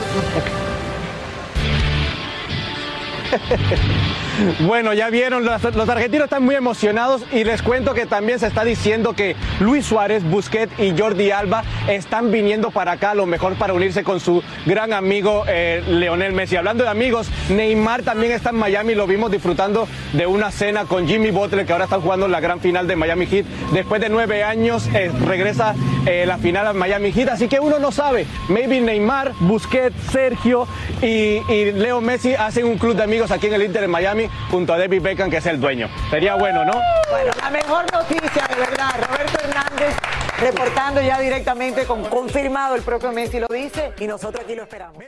Bueno, 4.61 4.93
ya 4.93 5.11
vieron, 5.11 5.45
los, 5.45 5.89
argentinos 5.89 6.25
están 6.25 6.43
muy 6.43 6.57
emocionados 6.57 7.23
y 7.33 7.45
les 7.45 7.63
cuento 7.63 7.95
que 7.95 8.05
también 8.05 8.41
se 8.41 8.49
está 8.49 8.65
diciendo 8.65 9.15
que 9.15 9.37
Luis 9.61 9.87
Suárez, 9.87 10.25
Busquets 10.25 10.73
y 10.79 10.99
Jordi 10.99 11.31
Alba 11.31 11.63
están 11.89 12.33
viniendo 12.33 12.71
para 12.73 12.93
acá 12.93 13.13
a 13.13 13.15
lo 13.15 13.27
mejor 13.27 13.55
para 13.55 13.75
unirse 13.75 14.03
con 14.03 14.19
su 14.19 14.43
gran 14.67 14.93
amigo 14.93 15.45
eh, 15.47 15.83
Leonel 15.87 16.33
Messi. 16.33 16.57
Hablando 16.57 16.83
de 16.83 16.91
amigos, 16.91 17.29
Neymar 17.49 18.03
también 18.03 18.33
está 18.33 18.51
en 18.51 18.57
Miami, 18.57 18.95
lo 18.95 19.07
vimos 19.07 19.31
disfrutando 19.31 19.87
de 20.13 20.27
una 20.27 20.51
cena 20.51 20.85
con 20.85 21.07
Jimmy 21.07 21.31
Butler 21.31 21.65
que 21.65 21.73
ahora 21.73 21.85
están 21.85 22.01
jugando 22.01 22.27
la 22.27 22.41
gran 22.41 22.59
final 22.59 22.89
de 22.89 22.97
Miami 22.97 23.27
Heat. 23.27 23.47
Después 23.73 24.01
de 24.01 24.09
nueve 24.09 24.43
años 24.43 24.89
eh, 24.95 25.13
regresa 25.27 25.77
eh, 26.07 26.25
la 26.27 26.39
final 26.39 26.67
a 26.67 26.73
Miami 26.73 27.13
Heat, 27.13 27.29
así 27.29 27.47
que 27.47 27.61
uno 27.61 27.79
no 27.79 27.93
sabe, 27.93 28.27
maybe 28.49 28.81
Neymar, 28.81 29.33
Busquets, 29.41 29.95
Sergio 30.11 30.67
y 31.01 31.41
Leo 31.73 32.01
Messi 32.01 32.35
hacen 32.35 32.67
un 32.67 32.79
club 32.79 32.97
de 32.97 33.05
amigos 33.05 33.24
aquí 33.31 33.47
en 33.47 33.55
el 33.55 33.63
Inter 33.63 33.83
de 33.83 33.89
Miami 33.89 34.29
junto 34.51 34.73
a 34.73 34.79
David 34.79 35.03
Beckham 35.03 35.31
que 35.31 35.39
es 35.39 35.47
el 35.47 35.61
dueño. 35.61 35.89
Sería 36.11 36.35
bueno, 36.35 36.65
¿no? 36.65 36.73
Bueno, 37.11 37.33
la 37.41 37.51
mejor 37.51 37.91
noticia, 37.93 38.47
de 38.49 38.55
verdad. 38.57 38.91
Roberto 39.09 39.39
Hernández 39.45 39.95
reportando 40.39 41.01
ya 41.01 41.19
directamente 41.21 41.85
con 41.85 42.05
confirmado, 42.05 42.75
el 42.75 42.83
propio 42.83 43.13
Messi 43.13 43.41
lo 43.41 43.47
dice 43.49 43.93
y 43.99 44.07
nosotros 44.07 44.45
aquí 44.45 44.55
lo 44.55 44.65
esperamos. 44.65 45.05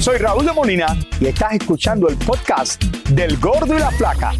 Soy 0.00 0.18
Raúl 0.18 0.46
de 0.46 0.52
Molina 0.52 0.96
y 1.20 1.26
estás 1.26 1.52
escuchando 1.54 2.08
el 2.08 2.16
podcast 2.16 2.82
del 3.10 3.38
Gordo 3.38 3.74
y 3.74 3.78
la 3.78 3.90
Placa. 3.90 4.32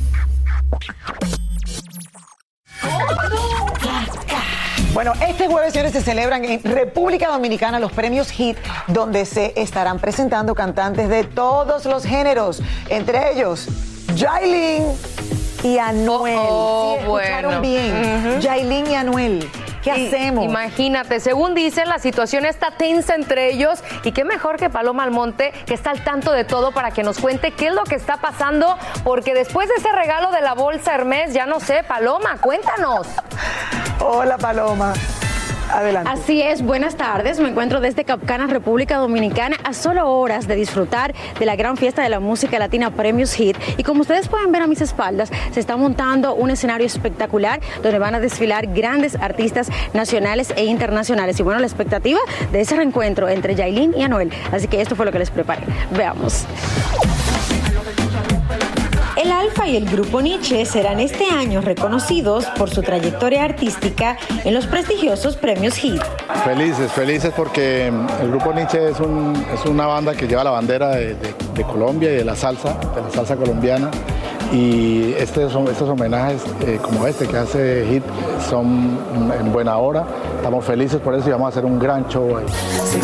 Bueno, 4.98 5.12
este 5.24 5.46
jueves, 5.46 5.72
señores, 5.74 5.92
se 5.92 6.02
celebran 6.02 6.44
en 6.44 6.60
República 6.64 7.28
Dominicana 7.28 7.78
los 7.78 7.92
premios 7.92 8.32
HIT, 8.32 8.56
donde 8.88 9.26
se 9.26 9.52
estarán 9.54 10.00
presentando 10.00 10.56
cantantes 10.56 11.08
de 11.08 11.22
todos 11.22 11.84
los 11.84 12.02
géneros, 12.04 12.60
entre 12.88 13.30
ellos 13.30 13.68
Yailin 14.16 14.82
y 15.62 15.78
Anuel. 15.78 16.34
Oh, 16.36 16.96
Sí, 16.98 17.04
escucharon 17.04 17.60
bueno. 17.60 17.60
bien. 17.60 18.40
Yailin 18.40 18.86
y 18.88 18.94
Anuel. 18.96 19.48
¿Qué 19.82 19.96
Y- 19.96 20.06
hacemos? 20.06 20.44
Imagínate, 20.44 21.20
según 21.20 21.54
dicen, 21.54 21.88
la 21.88 21.98
situación 21.98 22.44
está 22.44 22.72
tensa 22.72 23.14
entre 23.14 23.50
ellos 23.50 23.80
y 24.04 24.12
qué 24.12 24.24
mejor 24.24 24.56
que 24.56 24.70
Paloma 24.70 25.04
Almonte, 25.04 25.52
que 25.66 25.74
está 25.74 25.90
al 25.90 26.02
tanto 26.04 26.32
de 26.32 26.44
todo 26.44 26.72
para 26.72 26.90
que 26.90 27.02
nos 27.02 27.18
cuente 27.18 27.52
qué 27.52 27.68
es 27.68 27.72
lo 27.74 27.84
que 27.84 27.94
está 27.94 28.16
pasando, 28.18 28.76
porque 29.04 29.34
después 29.34 29.68
de 29.68 29.74
ese 29.76 29.92
regalo 29.92 30.30
de 30.32 30.40
la 30.40 30.54
bolsa 30.54 30.94
Hermes, 30.94 31.32
ya 31.32 31.46
no 31.46 31.60
sé, 31.60 31.82
Paloma, 31.84 32.38
cuéntanos. 32.40 33.06
Hola, 34.00 34.36
Paloma. 34.38 34.92
Adelante. 35.70 36.10
Así 36.10 36.42
es, 36.42 36.62
buenas 36.62 36.96
tardes. 36.96 37.40
Me 37.40 37.48
encuentro 37.48 37.80
desde 37.80 38.04
Capcana, 38.04 38.46
República 38.46 38.96
Dominicana, 38.98 39.56
a 39.64 39.72
solo 39.72 40.10
horas 40.10 40.46
de 40.46 40.54
disfrutar 40.54 41.14
de 41.38 41.46
la 41.46 41.56
gran 41.56 41.76
fiesta 41.76 42.02
de 42.02 42.08
la 42.08 42.20
música 42.20 42.58
latina 42.58 42.90
Premios 42.90 43.32
Hit. 43.34 43.56
Y 43.76 43.82
como 43.82 44.02
ustedes 44.02 44.28
pueden 44.28 44.52
ver 44.52 44.62
a 44.62 44.66
mis 44.66 44.80
espaldas, 44.80 45.30
se 45.52 45.60
está 45.60 45.76
montando 45.76 46.34
un 46.34 46.50
escenario 46.50 46.86
espectacular 46.86 47.60
donde 47.82 47.98
van 47.98 48.14
a 48.14 48.20
desfilar 48.20 48.66
grandes 48.66 49.16
artistas 49.16 49.68
nacionales 49.92 50.52
e 50.56 50.64
internacionales. 50.64 51.38
Y 51.40 51.42
bueno, 51.42 51.60
la 51.60 51.66
expectativa 51.66 52.20
de 52.52 52.60
ese 52.60 52.76
reencuentro 52.76 53.28
entre 53.28 53.54
Yailin 53.54 53.94
y 53.96 54.02
Anuel. 54.02 54.32
Así 54.52 54.68
que 54.68 54.80
esto 54.80 54.96
fue 54.96 55.06
lo 55.06 55.12
que 55.12 55.18
les 55.18 55.30
preparé. 55.30 55.62
Veamos. 55.96 56.46
Y 59.68 59.76
el 59.76 59.84
grupo 59.84 60.22
Nietzsche 60.22 60.64
serán 60.64 60.98
este 60.98 61.26
año 61.26 61.60
reconocidos 61.60 62.46
por 62.56 62.70
su 62.70 62.82
trayectoria 62.82 63.44
artística 63.44 64.16
en 64.44 64.54
los 64.54 64.66
prestigiosos 64.66 65.36
premios 65.36 65.76
HIT. 65.76 66.00
Felices, 66.44 66.90
felices 66.92 67.32
porque 67.36 67.88
el 67.88 68.28
grupo 68.30 68.52
Nietzsche 68.54 68.88
es, 68.90 68.98
un- 68.98 69.34
es 69.52 69.64
una 69.66 69.86
banda 69.86 70.14
que 70.14 70.26
lleva 70.26 70.42
la 70.42 70.50
bandera 70.52 70.88
de, 70.96 71.14
de- 71.16 71.34
de 71.54 71.62
Colombia 71.64 72.10
y 72.10 72.16
de 72.16 72.24
la 72.24 72.34
salsa, 72.34 72.78
de 72.94 73.02
la 73.02 73.10
salsa 73.10 73.36
colombiana. 73.36 73.90
Y 74.50 75.12
este 75.18 75.50
son- 75.50 75.68
estos 75.68 75.86
homenajes 75.90 76.40
eh, 76.66 76.78
como 76.80 77.06
este 77.06 77.26
que 77.26 77.36
hace 77.36 77.84
Hit 77.90 78.02
son 78.48 78.98
en 79.38 79.52
buena 79.52 79.76
hora. 79.76 80.06
Estamos 80.36 80.64
felices 80.64 80.98
por 81.02 81.14
eso 81.14 81.28
y 81.28 81.32
vamos 81.32 81.46
a 81.46 81.48
hacer 81.50 81.66
un 81.66 81.78
gran 81.78 82.08
show 82.08 82.38
ahí. 82.38 82.46
Si 82.90 82.98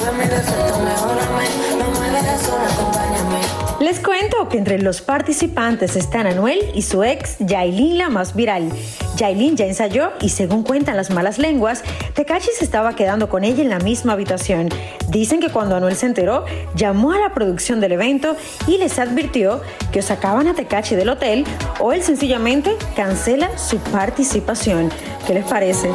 cuento 4.05 4.49
que 4.49 4.59
entre 4.59 4.79
los 4.79 5.01
participantes 5.01 5.97
están 5.97 6.27
Anuel 6.27 6.61
y 6.75 6.83
su 6.83 7.03
ex 7.03 7.37
Yailin, 7.39 7.99
la 7.99 8.11
más 8.11 8.35
viral. 8.35 8.71
Yailin 9.17 9.57
ya 9.57 9.65
ensayó 9.65 10.13
y 10.21 10.29
según 10.29 10.63
cuentan 10.63 10.97
las 10.97 11.11
malas 11.11 11.39
lenguas, 11.39 11.83
Tekashi 12.15 12.51
se 12.57 12.65
estaba 12.65 12.95
quedando 12.95 13.29
con 13.29 13.45
ella 13.45 13.63
en 13.63 13.71
la 13.71 13.79
misma 13.79 14.13
habitación. 14.13 14.69
Dicen 15.09 15.41
que 15.41 15.49
cuando 15.49 15.77
Anuel 15.77 15.97
se 15.97 16.07
enteró, 16.07 16.45
llamó 16.75 17.13
a 17.13 17.19
la 17.19 17.33
producción 17.33 17.81
del 17.81 17.93
evento 17.93 18.37
y 18.67 18.77
les 18.79 18.99
advirtió 18.99 19.63
que 19.91 20.01
o 20.01 20.03
sacaban 20.03 20.49
a 20.49 20.55
Tekashi 20.55 20.95
del 20.97 21.09
hotel 21.09 21.45
o 21.81 21.93
él 21.93 22.03
sencillamente 22.03 22.77
cancela 22.95 23.57
su 23.57 23.79
participación. 23.79 24.91
¿Qué 25.27 25.35
les 25.35 25.45
parece? 25.45 25.91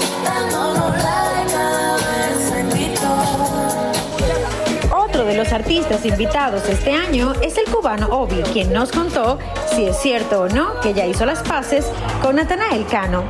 Los 5.39 5.53
artistas 5.53 6.05
invitados 6.05 6.67
este 6.67 6.91
año 6.91 7.31
es 7.41 7.57
el 7.57 7.63
cubano 7.73 8.07
Obi, 8.07 8.43
quien 8.51 8.73
nos 8.73 8.91
contó 8.91 9.39
si 9.73 9.85
es 9.85 9.95
cierto 9.97 10.41
o 10.41 10.49
no 10.49 10.77
que 10.81 10.93
ya 10.93 11.05
hizo 11.05 11.25
las 11.25 11.39
paces 11.43 11.89
con 12.21 12.35
Natanael 12.35 12.85
Cano. 12.87 13.23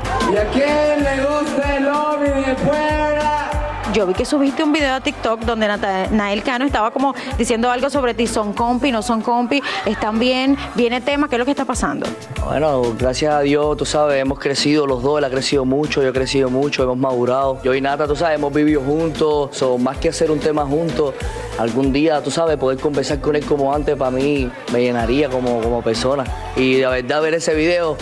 Yo 3.93 4.05
vi 4.05 4.13
que 4.13 4.23
subiste 4.23 4.63
un 4.63 4.71
video 4.71 4.93
a 4.93 5.01
TikTok 5.01 5.41
donde 5.41 5.67
Natanael 5.67 6.43
Cano 6.43 6.63
estaba 6.65 6.91
como 6.91 7.15
diciendo 7.39 7.71
algo 7.71 7.89
sobre 7.89 8.13
ti, 8.13 8.27
son 8.27 8.53
compi, 8.53 8.91
no 8.91 9.01
son 9.01 9.21
compi, 9.21 9.63
están 9.85 10.19
bien, 10.19 10.55
viene 10.75 11.01
tema, 11.01 11.27
¿qué 11.27 11.35
es 11.35 11.39
lo 11.39 11.45
que 11.45 11.51
está 11.51 11.65
pasando? 11.65 12.05
Bueno, 12.45 12.83
gracias 12.99 13.33
a 13.33 13.41
Dios, 13.41 13.77
tú 13.77 13.85
sabes, 13.85 14.21
hemos 14.21 14.37
crecido 14.37 14.85
los 14.85 15.01
dos, 15.01 15.17
él 15.17 15.23
ha 15.23 15.29
crecido 15.31 15.65
mucho, 15.65 16.03
yo 16.03 16.09
he 16.09 16.13
crecido 16.13 16.51
mucho, 16.51 16.83
hemos 16.83 16.97
madurado. 16.97 17.59
Yo 17.63 17.73
y 17.73 17.81
Nata, 17.81 18.07
tú 18.07 18.15
sabes, 18.15 18.37
hemos 18.37 18.53
vivido 18.53 18.81
juntos, 18.81 19.57
son 19.57 19.81
más 19.81 19.97
que 19.97 20.09
hacer 20.09 20.29
un 20.29 20.39
tema 20.39 20.67
juntos, 20.67 21.15
algún 21.57 21.91
día, 21.91 22.21
tú 22.21 22.29
sabes, 22.29 22.57
poder 22.57 22.77
conversar 22.77 23.19
con 23.19 23.35
él 23.35 23.43
como 23.43 23.73
antes, 23.73 23.95
para 23.95 24.11
mí 24.11 24.51
me 24.71 24.81
llenaría 24.81 25.29
como, 25.29 25.61
como 25.61 25.81
persona. 25.81 26.25
Y 26.55 26.75
de 26.75 26.85
verdad 26.85 27.23
ver 27.23 27.33
ese 27.33 27.55
video 27.55 27.97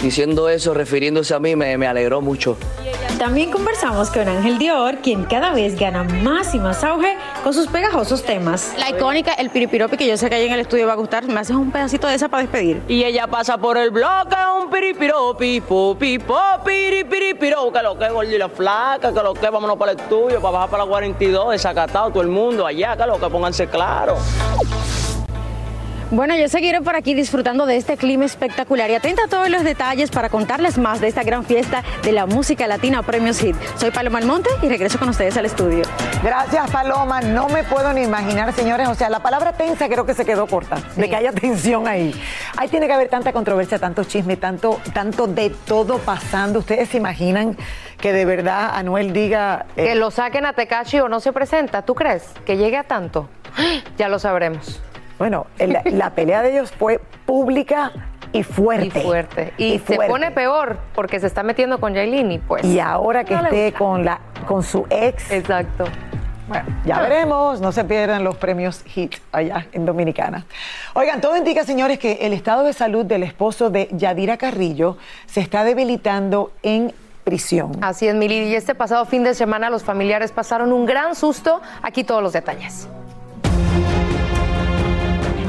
diciendo 0.00 0.48
eso, 0.48 0.72
refiriéndose 0.72 1.34
a 1.34 1.40
mí, 1.40 1.56
me, 1.56 1.76
me 1.78 1.88
alegró 1.88 2.20
mucho. 2.20 2.56
También 3.18 3.50
conversamos 3.50 4.10
con 4.10 4.28
Ángel 4.28 4.58
Dior, 4.58 4.98
quien 4.98 5.24
cada 5.24 5.52
vez 5.52 5.78
gana 5.78 6.02
más 6.02 6.54
y 6.54 6.58
más 6.58 6.82
auge 6.82 7.16
con 7.44 7.54
sus 7.54 7.68
pegajosos 7.68 8.22
temas. 8.24 8.74
La 8.76 8.90
icónica, 8.90 9.32
el 9.34 9.50
piripiropi, 9.50 9.96
que 9.96 10.06
yo 10.06 10.16
sé 10.16 10.28
que 10.28 10.36
ahí 10.36 10.46
en 10.46 10.52
el 10.52 10.60
estudio 10.60 10.86
va 10.86 10.94
a 10.94 10.96
gustar. 10.96 11.24
¿Me 11.26 11.40
haces 11.40 11.54
un 11.54 11.70
pedacito 11.70 12.08
de 12.08 12.14
esa 12.14 12.28
para 12.28 12.42
despedir? 12.42 12.82
Y 12.88 13.04
ella 13.04 13.26
pasa 13.28 13.58
por 13.58 13.78
el 13.78 13.90
bloque, 13.90 14.36
un 14.60 14.70
piripiropi, 14.70 15.60
popi, 15.60 16.18
popi, 16.18 17.04
piripiro, 17.08 17.72
que 17.72 17.82
lo 17.82 17.96
que 17.96 18.06
es 18.06 18.12
gordo 18.12 18.30
y 18.30 18.38
la 18.38 18.48
flaca, 18.48 19.12
que 19.12 19.22
lo 19.22 19.34
que 19.34 19.48
vámonos 19.48 19.76
para 19.76 19.92
el 19.92 20.00
estudio, 20.00 20.40
para 20.40 20.52
bajar 20.52 20.70
para 20.70 20.84
la 20.84 20.90
42, 20.90 21.50
desacatado 21.52 22.10
todo 22.10 22.22
el 22.22 22.28
mundo 22.28 22.66
allá, 22.66 22.96
que 22.96 23.06
lo 23.06 23.20
que 23.20 23.28
pónganse 23.28 23.68
claro. 23.68 24.16
Bueno, 26.12 26.36
yo 26.36 26.46
seguiré 26.46 26.82
por 26.82 26.94
aquí 26.94 27.14
disfrutando 27.14 27.64
de 27.64 27.78
este 27.78 27.96
clima 27.96 28.26
espectacular 28.26 28.90
y 28.90 28.94
atenta 28.94 29.24
a 29.24 29.28
todos 29.28 29.48
los 29.48 29.64
detalles 29.64 30.10
para 30.10 30.28
contarles 30.28 30.76
más 30.76 31.00
de 31.00 31.08
esta 31.08 31.22
gran 31.22 31.42
fiesta 31.42 31.82
de 32.02 32.12
la 32.12 32.26
música 32.26 32.66
latina 32.66 33.02
Premios 33.02 33.38
Hit. 33.38 33.56
Soy 33.76 33.92
Paloma 33.92 34.18
Almonte 34.18 34.50
y 34.60 34.68
regreso 34.68 34.98
con 34.98 35.08
ustedes 35.08 35.38
al 35.38 35.46
estudio. 35.46 35.84
Gracias, 36.22 36.70
Paloma. 36.70 37.22
No 37.22 37.48
me 37.48 37.64
puedo 37.64 37.94
ni 37.94 38.02
imaginar, 38.02 38.52
señores. 38.52 38.88
O 38.88 38.94
sea, 38.94 39.08
la 39.08 39.20
palabra 39.20 39.54
tensa 39.54 39.88
creo 39.88 40.04
que 40.04 40.12
se 40.12 40.26
quedó 40.26 40.46
corta, 40.46 40.82
de 40.96 41.08
que 41.08 41.16
haya 41.16 41.32
tensión 41.32 41.88
ahí. 41.88 42.14
Ahí 42.58 42.68
tiene 42.68 42.88
que 42.88 42.92
haber 42.92 43.08
tanta 43.08 43.32
controversia, 43.32 43.78
tanto 43.78 44.04
chisme, 44.04 44.36
tanto, 44.36 44.82
tanto 44.92 45.26
de 45.26 45.48
todo 45.48 45.96
pasando. 45.96 46.58
¿Ustedes 46.58 46.90
se 46.90 46.98
imaginan 46.98 47.56
que 47.98 48.12
de 48.12 48.26
verdad 48.26 48.72
Anuel 48.74 49.14
diga... 49.14 49.64
eh, 49.76 49.86
que 49.86 49.94
lo 49.94 50.10
saquen 50.10 50.44
a 50.44 50.52
Tekashi 50.52 51.00
o 51.00 51.08
no 51.08 51.20
se 51.20 51.32
presenta? 51.32 51.80
¿Tú 51.80 51.94
crees 51.94 52.24
que 52.44 52.58
llegue 52.58 52.76
a 52.76 52.84
tanto? 52.84 53.30
Ya 53.96 54.08
lo 54.08 54.18
sabremos. 54.18 54.82
Bueno, 55.18 55.46
el- 55.58 55.78
la 55.98 56.10
pelea 56.10 56.42
de 56.42 56.52
ellos 56.52 56.72
fue 56.72 57.00
pública 57.26 57.92
y 58.32 58.42
fuerte. 58.42 58.86
Y 58.86 59.02
fuerte. 59.02 59.52
Y, 59.58 59.64
Y 59.74 59.78
se 59.80 59.96
pone 59.96 60.30
peor 60.30 60.78
porque 60.94 61.20
se 61.20 61.26
está 61.26 61.42
metiendo 61.42 61.78
con 61.80 61.94
Yailin 61.94 62.32
y 62.32 62.38
pues. 62.38 62.64
Y 62.64 62.80
ahora 62.80 63.24
que 63.24 63.34
no 63.34 63.44
esté 63.44 63.72
con, 63.72 64.04
la, 64.04 64.20
con 64.46 64.62
su 64.62 64.86
ex. 64.90 65.30
Exacto. 65.30 65.84
Bueno, 66.48 66.64
ya 66.84 67.00
veremos, 67.00 67.60
no 67.60 67.70
se 67.72 67.84
pierdan 67.84 68.24
los 68.24 68.36
premios 68.36 68.82
HIT 68.84 69.14
allá 69.30 69.66
en 69.72 69.86
Dominicana. 69.86 70.44
Oigan, 70.94 71.20
todo 71.20 71.36
indica, 71.36 71.64
señores, 71.64 71.98
que 71.98 72.14
el 72.26 72.32
estado 72.32 72.64
de 72.64 72.72
salud 72.72 73.06
del 73.06 73.22
esposo 73.22 73.70
de 73.70 73.88
Yadira 73.92 74.36
Carrillo 74.36 74.96
se 75.26 75.40
está 75.40 75.62
debilitando 75.64 76.52
en 76.62 76.92
prisión. 77.24 77.72
Así 77.80 78.08
es, 78.08 78.14
Mili. 78.14 78.38
Y 78.48 78.54
este 78.56 78.74
pasado 78.74 79.04
fin 79.06 79.22
de 79.22 79.34
semana 79.34 79.70
los 79.70 79.84
familiares 79.84 80.32
pasaron 80.32 80.72
un 80.72 80.84
gran 80.84 81.14
susto. 81.14 81.62
Aquí 81.80 82.02
todos 82.02 82.22
los 82.22 82.32
detalles. 82.32 82.88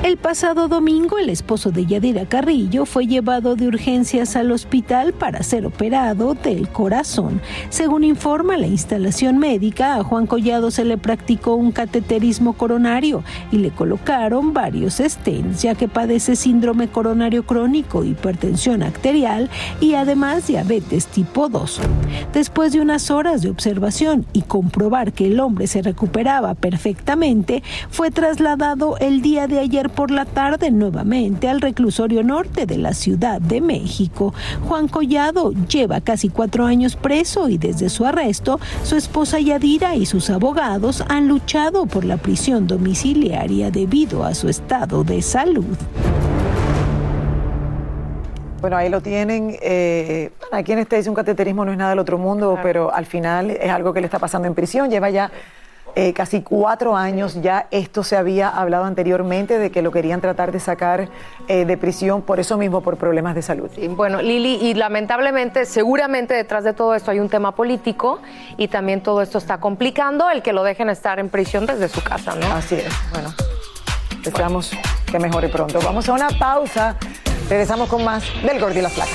El 0.03 0.17
pasado 0.17 0.67
domingo, 0.67 1.17
el 1.17 1.29
esposo 1.29 1.71
de 1.71 1.85
Yadira 1.85 2.25
Carrillo 2.25 2.85
fue 2.85 3.07
llevado 3.07 3.55
de 3.55 3.69
urgencias 3.69 4.35
al 4.35 4.51
hospital 4.51 5.13
para 5.13 5.41
ser 5.43 5.65
operado 5.65 6.33
del 6.33 6.67
corazón. 6.67 7.39
Según 7.69 8.03
informa 8.03 8.57
la 8.57 8.67
instalación 8.67 9.37
médica, 9.37 9.95
a 9.95 10.03
Juan 10.03 10.27
Collado 10.27 10.71
se 10.71 10.83
le 10.83 10.97
practicó 10.97 11.55
un 11.55 11.71
cateterismo 11.71 12.51
coronario 12.51 13.23
y 13.49 13.59
le 13.59 13.71
colocaron 13.71 14.51
varios 14.51 14.95
stents, 14.95 15.61
ya 15.61 15.73
que 15.73 15.87
padece 15.87 16.35
síndrome 16.35 16.89
coronario 16.89 17.45
crónico, 17.45 18.03
hipertensión 18.03 18.83
arterial 18.83 19.49
y 19.79 19.93
además 19.93 20.47
diabetes 20.47 21.07
tipo 21.07 21.47
2. 21.47 21.79
Después 22.33 22.73
de 22.73 22.81
unas 22.81 23.09
horas 23.09 23.41
de 23.41 23.49
observación 23.49 24.25
y 24.33 24.41
comprobar 24.41 25.13
que 25.13 25.27
el 25.27 25.39
hombre 25.39 25.67
se 25.67 25.81
recuperaba 25.81 26.55
perfectamente, 26.55 27.63
fue 27.89 28.11
trasladado 28.11 28.97
el 28.97 29.21
día 29.21 29.47
de 29.47 29.59
ayer 29.59 29.92
por 29.93 30.11
la 30.11 30.25
tarde 30.25 30.71
nuevamente 30.71 31.49
al 31.49 31.61
reclusorio 31.61 32.23
norte 32.23 32.65
de 32.65 32.77
la 32.77 32.93
Ciudad 32.93 33.39
de 33.39 33.61
México. 33.61 34.33
Juan 34.67 34.87
Collado 34.87 35.53
lleva 35.67 36.01
casi 36.01 36.29
cuatro 36.29 36.65
años 36.65 36.95
preso 36.95 37.49
y 37.49 37.57
desde 37.57 37.89
su 37.89 38.05
arresto, 38.05 38.59
su 38.83 38.95
esposa 38.95 39.39
Yadira 39.39 39.95
y 39.95 40.05
sus 40.05 40.29
abogados 40.29 41.03
han 41.07 41.27
luchado 41.27 41.85
por 41.85 42.05
la 42.05 42.17
prisión 42.17 42.67
domiciliaria 42.67 43.71
debido 43.71 44.23
a 44.23 44.33
su 44.33 44.49
estado 44.49 45.03
de 45.03 45.21
salud. 45.21 45.77
Bueno, 48.63 48.77
ahí 48.77 48.87
lo 48.87 49.01
tienen. 49.01 49.57
Eh, 49.61 50.31
bueno, 50.39 50.55
aquí 50.57 50.71
en 50.71 50.79
este 50.79 50.95
dice 50.95 51.09
un 51.09 51.15
cateterismo 51.15 51.65
no 51.65 51.73
es 51.73 51.77
nada 51.77 51.89
del 51.89 51.99
otro 51.99 52.17
mundo, 52.17 52.57
pero 52.63 52.93
al 52.93 53.05
final 53.05 53.51
es 53.51 53.69
algo 53.69 53.91
que 53.91 53.99
le 53.99 54.05
está 54.05 54.19
pasando 54.19 54.47
en 54.47 54.53
prisión. 54.53 54.89
Lleva 54.89 55.09
ya 55.09 55.29
eh, 55.95 56.13
casi 56.13 56.41
cuatro 56.41 56.95
años. 56.95 57.41
Ya 57.41 57.67
esto 57.71 58.03
se 58.03 58.15
había 58.15 58.49
hablado 58.49 58.85
anteriormente 58.85 59.59
de 59.59 59.71
que 59.71 59.81
lo 59.81 59.91
querían 59.91 60.21
tratar 60.21 60.51
de 60.51 60.59
sacar 60.59 61.09
eh, 61.47 61.65
de 61.65 61.77
prisión 61.77 62.21
por 62.21 62.39
eso 62.39 62.57
mismo, 62.57 62.81
por 62.81 62.97
problemas 62.97 63.35
de 63.35 63.41
salud. 63.41 63.69
Sí, 63.75 63.87
bueno, 63.87 64.21
Lili, 64.21 64.55
y 64.61 64.73
lamentablemente, 64.73 65.65
seguramente 65.65 66.33
detrás 66.33 66.63
de 66.63 66.73
todo 66.73 66.95
esto 66.95 67.11
hay 67.11 67.19
un 67.19 67.29
tema 67.29 67.53
político 67.55 68.19
y 68.57 68.67
también 68.67 69.01
todo 69.01 69.21
esto 69.21 69.37
está 69.37 69.59
complicando 69.59 70.29
el 70.29 70.41
que 70.41 70.53
lo 70.53 70.63
dejen 70.63 70.89
estar 70.89 71.19
en 71.19 71.29
prisión 71.29 71.65
desde 71.65 71.87
su 71.89 72.03
casa, 72.03 72.35
¿no? 72.35 72.47
Así 72.53 72.75
es. 72.75 72.93
Bueno, 73.11 73.33
deseamos 74.23 74.71
que 75.11 75.19
mejore 75.19 75.49
pronto. 75.49 75.79
Vamos 75.83 76.07
a 76.09 76.13
una 76.13 76.29
pausa. 76.29 76.97
Regresamos 77.49 77.89
con 77.89 78.03
más 78.03 78.23
del 78.43 78.59
Gordo 78.59 78.79
y 78.79 78.81
la 78.81 78.89
Flaca. 78.89 79.11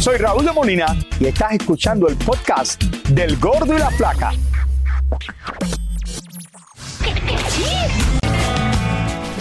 Soy 0.00 0.16
Raúl 0.16 0.46
de 0.46 0.52
Molina 0.52 0.96
y 1.18 1.26
estás 1.26 1.52
escuchando 1.52 2.08
el 2.08 2.16
podcast 2.16 2.82
del 3.10 3.38
Gordo 3.38 3.74
y 3.74 3.78
la 3.78 3.90
Flaca. 3.90 4.32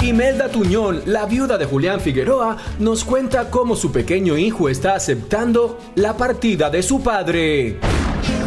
Imelda 0.02 0.50
Tuñón, 0.50 1.04
la 1.06 1.26
viuda 1.26 1.58
de 1.58 1.66
Julián 1.66 2.00
Figueroa, 2.00 2.58
nos 2.80 3.04
cuenta 3.04 3.50
cómo 3.52 3.76
su 3.76 3.92
pequeño 3.92 4.38
hijo 4.38 4.68
está 4.68 4.96
aceptando 4.96 5.80
la 5.96 6.18
partida 6.18 6.70
de 6.70 6.82
su 6.82 7.04
padre. 7.04 7.78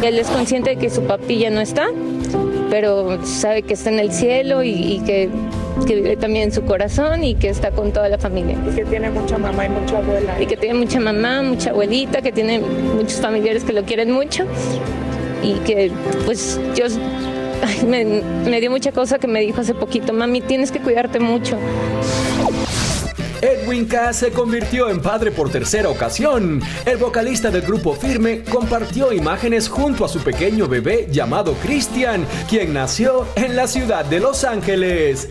Él 0.01 0.19
es 0.19 0.27
consciente 0.27 0.71
de 0.71 0.77
que 0.77 0.89
su 0.89 1.03
papi 1.03 1.39
ya 1.39 1.51
no 1.51 1.61
está, 1.61 1.87
pero 2.69 3.23
sabe 3.25 3.61
que 3.61 3.75
está 3.75 3.91
en 3.91 3.99
el 3.99 4.11
cielo 4.11 4.63
y, 4.63 4.71
y 4.71 4.99
que, 5.05 5.29
que 5.87 5.95
vive 5.95 6.17
también 6.17 6.45
en 6.45 6.51
su 6.51 6.63
corazón 6.63 7.23
y 7.23 7.35
que 7.35 7.49
está 7.49 7.71
con 7.71 7.93
toda 7.93 8.09
la 8.09 8.17
familia. 8.17 8.57
Y 8.69 8.75
que 8.75 8.83
tiene 8.83 9.09
mucha 9.09 9.37
mamá 9.37 9.65
y 9.65 9.69
mucha 9.69 9.99
abuela. 9.99 10.41
Y 10.41 10.47
que 10.47 10.57
tiene 10.57 10.77
mucha 10.77 10.99
mamá, 10.99 11.43
mucha 11.43 11.69
abuelita, 11.69 12.21
que 12.21 12.31
tiene 12.31 12.59
muchos 12.59 13.21
familiares 13.21 13.63
que 13.63 13.73
lo 13.73 13.83
quieren 13.83 14.11
mucho 14.11 14.45
y 15.43 15.55
que 15.65 15.91
pues 16.25 16.59
yo 16.75 16.85
me 17.85 18.59
dio 18.59 18.71
mucha 18.71 18.91
cosa 18.91 19.19
que 19.19 19.27
me 19.27 19.41
dijo 19.41 19.61
hace 19.61 19.73
poquito, 19.73 20.13
mami, 20.13 20.41
tienes 20.41 20.71
que 20.71 20.79
cuidarte 20.79 21.19
mucho. 21.19 21.57
Edwin 23.41 23.85
K. 23.87 24.13
se 24.13 24.31
convirtió 24.31 24.89
en 24.89 25.01
padre 25.01 25.31
por 25.31 25.49
tercera 25.49 25.89
ocasión. 25.89 26.61
El 26.85 26.97
vocalista 26.97 27.51
del 27.51 27.63
grupo 27.63 27.93
Firme 27.93 28.41
compartió 28.43 29.11
imágenes 29.11 29.67
junto 29.67 30.05
a 30.05 30.07
su 30.07 30.19
pequeño 30.19 30.67
bebé 30.67 31.07
llamado 31.11 31.53
Christian, 31.61 32.25
quien 32.49 32.73
nació 32.73 33.27
en 33.35 33.57
la 33.57 33.67
ciudad 33.67 34.05
de 34.05 34.21
Los 34.21 34.45
Ángeles. 34.45 35.27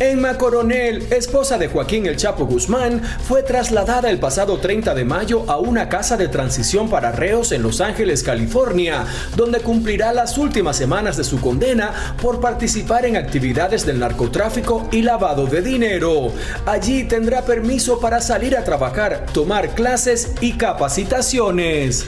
Emma 0.00 0.38
Coronel, 0.38 1.12
esposa 1.12 1.58
de 1.58 1.68
Joaquín 1.68 2.06
El 2.06 2.16
Chapo 2.16 2.46
Guzmán, 2.46 3.02
fue 3.02 3.42
trasladada 3.42 4.08
el 4.08 4.18
pasado 4.18 4.56
30 4.56 4.94
de 4.94 5.04
mayo 5.04 5.44
a 5.46 5.58
una 5.58 5.90
casa 5.90 6.16
de 6.16 6.28
transición 6.28 6.88
para 6.88 7.12
reos 7.12 7.52
en 7.52 7.62
Los 7.62 7.82
Ángeles, 7.82 8.22
California, 8.22 9.04
donde 9.36 9.60
cumplirá 9.60 10.14
las 10.14 10.38
últimas 10.38 10.78
semanas 10.78 11.18
de 11.18 11.24
su 11.24 11.38
condena 11.38 12.16
por 12.22 12.40
participar 12.40 13.04
en 13.04 13.18
actividades 13.18 13.84
del 13.84 13.98
narcotráfico 13.98 14.88
y 14.90 15.02
lavado 15.02 15.44
de 15.44 15.60
dinero. 15.60 16.32
Allí 16.64 17.04
tendrá 17.04 17.42
permiso 17.42 18.00
para 18.00 18.22
salir 18.22 18.56
a 18.56 18.64
trabajar, 18.64 19.26
tomar 19.34 19.74
clases 19.74 20.32
y 20.40 20.54
capacitaciones. 20.54 22.06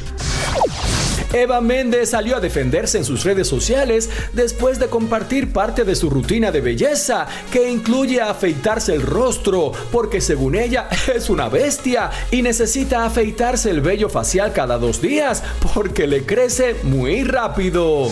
Eva 1.33 1.61
Méndez 1.61 2.11
salió 2.11 2.37
a 2.37 2.41
defenderse 2.41 2.99
en 2.99 3.05
sus 3.05 3.25
redes 3.25 3.49
sociales 3.49 4.11
después 4.33 4.79
de 4.79 4.89
compartir 4.89 5.53
parte 5.53 5.85
de 5.85 5.95
su 5.95 6.11
rutina 6.11 6.53
de 6.53 6.61
belleza, 6.61 7.27
que 7.51 7.71
incluye 7.71 8.21
afeitarse 8.21 8.95
el 8.95 9.03
rostro, 9.03 9.73
porque 9.91 10.21
según 10.21 10.55
ella 10.57 10.89
es 11.15 11.31
una 11.31 11.49
bestia 11.49 12.11
y 12.31 12.43
necesita 12.43 13.05
afeitarse 13.05 13.71
el 13.71 13.81
vello 13.81 14.09
facial 14.09 14.53
cada 14.53 14.79
dos 14.79 15.01
días, 15.01 15.43
porque 15.75 16.07
le 16.07 16.25
crece 16.25 16.77
muy 16.83 17.25
rápido. 17.25 18.09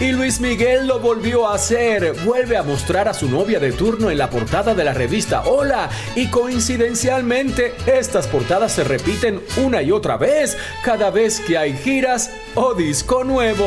Y 0.00 0.12
Luis 0.12 0.38
Miguel 0.40 0.86
lo 0.86 1.00
volvió 1.00 1.48
a 1.48 1.54
hacer. 1.54 2.12
Vuelve 2.24 2.56
a 2.56 2.62
mostrar 2.62 3.08
a 3.08 3.14
su 3.14 3.28
novia 3.28 3.58
de 3.58 3.72
turno 3.72 4.10
en 4.10 4.18
la 4.18 4.30
portada 4.30 4.72
de 4.72 4.84
la 4.84 4.94
revista 4.94 5.42
Hola. 5.42 5.90
Y 6.14 6.28
coincidencialmente, 6.28 7.74
estas 7.86 8.28
portadas 8.28 8.70
se 8.70 8.84
repiten 8.84 9.40
una 9.56 9.82
y 9.82 9.90
otra 9.90 10.16
vez 10.16 10.56
cada 10.84 11.10
vez 11.10 11.40
que 11.40 11.58
hay 11.58 11.76
giras 11.76 12.30
o 12.54 12.74
disco 12.74 13.24
nuevo. 13.24 13.66